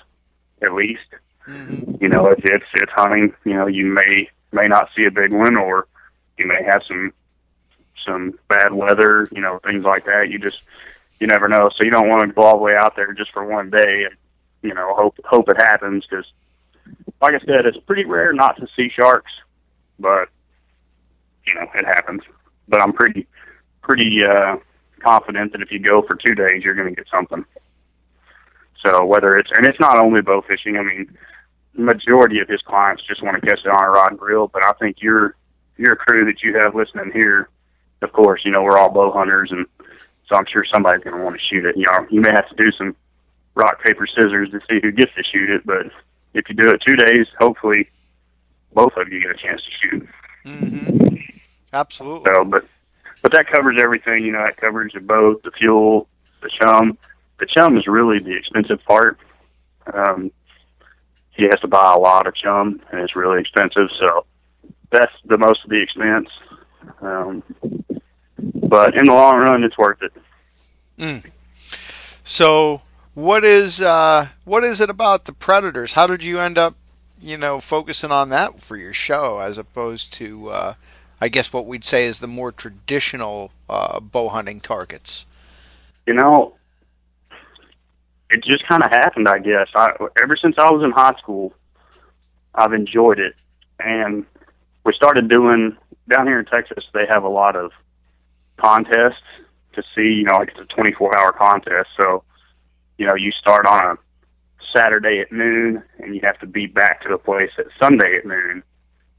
[0.63, 1.07] at least.
[1.49, 1.97] Mm-hmm.
[2.01, 5.33] You know, if it's it's hunting, you know, you may may not see a big
[5.33, 5.89] one, or
[6.39, 7.13] you may have some
[8.05, 10.29] some bad weather, you know, things like that.
[10.31, 10.63] You just
[11.19, 11.69] you never know.
[11.75, 14.05] So you don't want to go all the way out there just for one day
[14.05, 14.15] and
[14.63, 16.27] you know hope hope it happens because
[17.21, 19.33] like I said, it's pretty rare not to see sharks,
[19.99, 20.29] but
[21.47, 22.23] you know it happens.
[22.69, 23.27] But I'm pretty
[23.83, 24.57] pretty uh,
[25.01, 27.45] confident that if you go for two days, you're going to get something.
[28.85, 30.77] So whether it's and it's not only bow fishing.
[30.77, 31.17] I mean,
[31.75, 34.49] majority of his clients just want to catch it on a rod and reel.
[34.49, 35.37] But I think your
[35.77, 37.49] your crew that you have listening here,
[38.03, 39.67] of course, you know we're all bow hunters, and
[40.29, 41.77] so I'm sure somebody's going to want to shoot it.
[41.77, 42.97] You know, you may have to do some
[43.55, 45.87] rock paper scissors to see who gets to shoot it, but
[46.35, 47.89] if you do it two days, hopefully
[48.73, 50.09] both of you get a chance to shoot.
[50.45, 51.17] Mm-hmm.
[51.73, 52.33] Absolutely.
[52.33, 52.65] So, but
[53.23, 54.25] but that covers everything.
[54.25, 56.09] You know, that covers the boat, the fuel,
[56.43, 56.97] the chum.
[57.39, 59.19] The chum is really the expensive part.
[59.93, 60.31] Um,
[61.31, 63.89] he has to buy a lot of chum, and it's really expensive.
[63.99, 64.27] So
[64.91, 66.29] that's the most of the expense.
[67.01, 67.43] Um,
[68.39, 70.13] but in the long run, it's worth it.
[70.99, 71.31] Mm.
[72.25, 72.83] So
[73.21, 75.93] what is uh, what is it about the Predators?
[75.93, 76.75] How did you end up,
[77.21, 80.75] you know, focusing on that for your show as opposed to, uh,
[81.21, 85.27] I guess, what we'd say is the more traditional uh, bow hunting targets?
[86.07, 86.55] You know,
[88.31, 89.29] it just kind of happened.
[89.29, 89.93] I guess I,
[90.23, 91.53] ever since I was in high school,
[92.55, 93.35] I've enjoyed it,
[93.79, 94.25] and
[94.85, 95.77] we started doing
[96.09, 96.85] down here in Texas.
[96.95, 97.73] They have a lot of
[98.57, 99.23] contests
[99.75, 100.09] to see.
[100.09, 102.25] You know, like it's a 24 hour contest, so
[103.01, 103.99] you know, you start on a
[104.77, 108.27] Saturday at noon and you have to be back to the place at Sunday at
[108.27, 108.63] noon.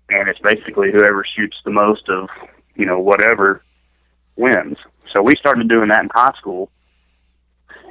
[0.08, 2.30] And it's basically whoever shoots the most of,
[2.76, 3.64] you know, whatever
[4.36, 4.78] wins.
[5.12, 6.70] So we started doing that in high school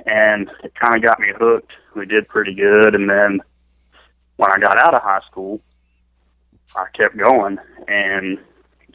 [0.06, 1.72] and it kind of got me hooked.
[1.96, 2.94] We did pretty good.
[2.94, 3.40] And then
[4.36, 5.60] when I got out of high school,
[6.76, 8.38] I kept going and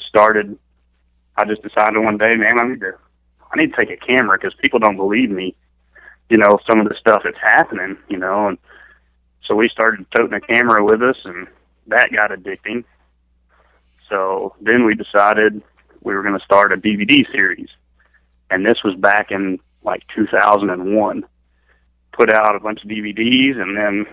[0.07, 0.57] started.
[1.35, 2.93] I just decided one day, man, I need to,
[3.51, 5.57] I need to take a camera because people don't believe me
[6.29, 8.57] you know, some of the stuff that's happening, you know, and
[9.45, 11.47] so we started toting a camera with us and
[11.87, 12.83] that got addicting.
[14.09, 15.63] So then we decided
[16.01, 17.69] we were going to start a DVD series.
[18.49, 21.25] And this was back in like 2001.
[22.13, 24.05] Put out a bunch of DVDs and then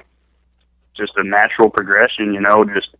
[0.94, 2.94] just a natural progression, you know, just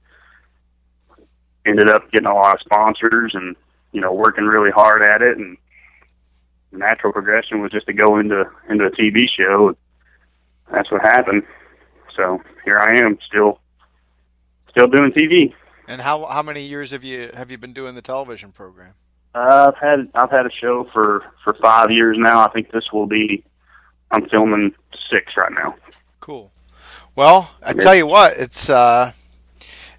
[1.66, 3.56] ended up getting a lot of sponsors and,
[3.92, 5.56] you know, working really hard at it and
[6.72, 9.68] the natural progression was just to go into into a TV show.
[9.68, 9.76] And
[10.72, 11.42] That's what happened.
[12.16, 13.60] So here I am, still
[14.70, 15.54] still doing TV.
[15.86, 18.94] And how how many years have you have you been doing the television program?
[19.34, 22.40] Uh, I've had I've had a show for for five years now.
[22.40, 23.44] I think this will be
[24.10, 24.74] I'm filming
[25.10, 25.74] six right now.
[26.20, 26.50] Cool.
[27.14, 29.12] Well, I tell you what, it's uh,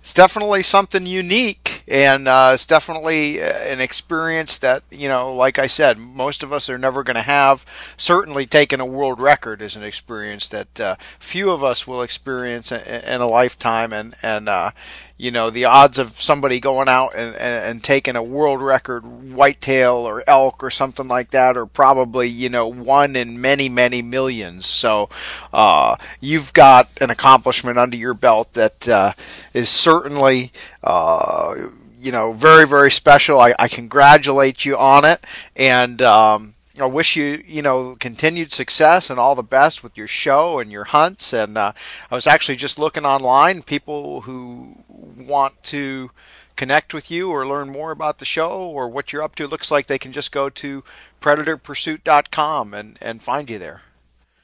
[0.03, 5.57] it's definitely something unique and uh, it's definitely uh, an experience that you know like
[5.57, 7.65] i said most of us are never going to have.
[7.97, 12.71] Certainly taking a world record is an experience that uh, few of us will experience
[12.71, 14.71] in, in a lifetime and and uh,
[15.17, 19.05] you know the odds of somebody going out and, and, and, taking a world record
[19.05, 24.01] whitetail or elk or something like that are probably you know one in many many
[24.01, 24.65] millions.
[24.65, 25.09] So
[25.53, 29.13] uh, you've got an accomplishment under your belt that uh,
[29.53, 30.51] is certainly
[30.83, 31.55] uh,
[31.97, 33.39] you know very very special.
[33.39, 35.25] I, I, congratulate you on it.
[35.55, 40.07] And um, I wish you, you know, continued success and all the best with your
[40.07, 41.31] show and your hunts.
[41.31, 41.73] And uh,
[42.09, 44.82] I was actually just looking online, people who
[45.17, 46.11] want to
[46.55, 49.43] connect with you or learn more about the show or what you're up to.
[49.43, 50.83] it Looks like they can just go to
[51.21, 53.81] predatorpursuit.com and, and find you there.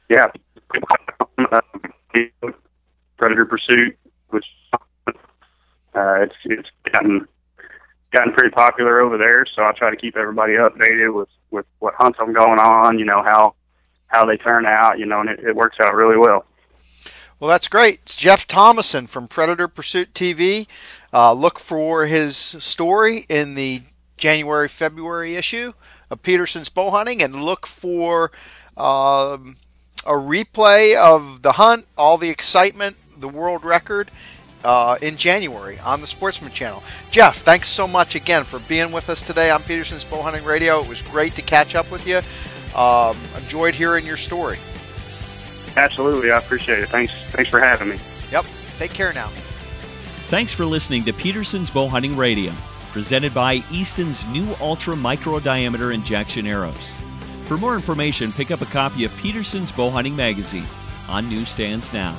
[0.09, 0.27] Yeah.
[3.17, 3.97] Predator Pursuit,
[4.29, 4.45] which
[5.93, 7.27] uh, it's it's gotten
[8.11, 9.45] gotten pretty popular over there.
[9.53, 12.97] So I try to keep everybody updated with with what hunts I'm going on.
[12.97, 13.55] You know how
[14.07, 14.99] how they turn out.
[14.99, 16.45] You know, and it, it works out really well.
[17.39, 17.99] Well, that's great.
[18.01, 20.67] It's Jeff Thomason from Predator Pursuit TV.
[21.13, 23.83] Uh, look for his story in the
[24.17, 25.71] January February issue
[26.09, 28.31] of Petersen's Bow Hunting, and look for
[28.75, 29.55] um,
[30.05, 34.11] a replay of the hunt, all the excitement, the world record,
[34.65, 36.83] uh, in January on the Sportsman Channel.
[37.09, 40.81] Jeff, thanks so much again for being with us today on Petersen's Bow Hunting Radio.
[40.81, 42.19] It was great to catch up with you.
[42.77, 44.59] Um, enjoyed hearing your story.
[45.77, 46.89] Absolutely, I appreciate it.
[46.89, 47.99] Thanks, thanks for having me.
[48.31, 48.45] Yep.
[48.77, 49.29] Take care now.
[50.27, 52.53] Thanks for listening to Petersen's Bow Hunting Radio,
[52.91, 56.77] presented by Easton's new ultra micro diameter Injexion arrows.
[57.47, 60.67] For more information, pick up a copy of Petersen's Bow Hunting Magazine
[61.07, 62.15] on newsstands now.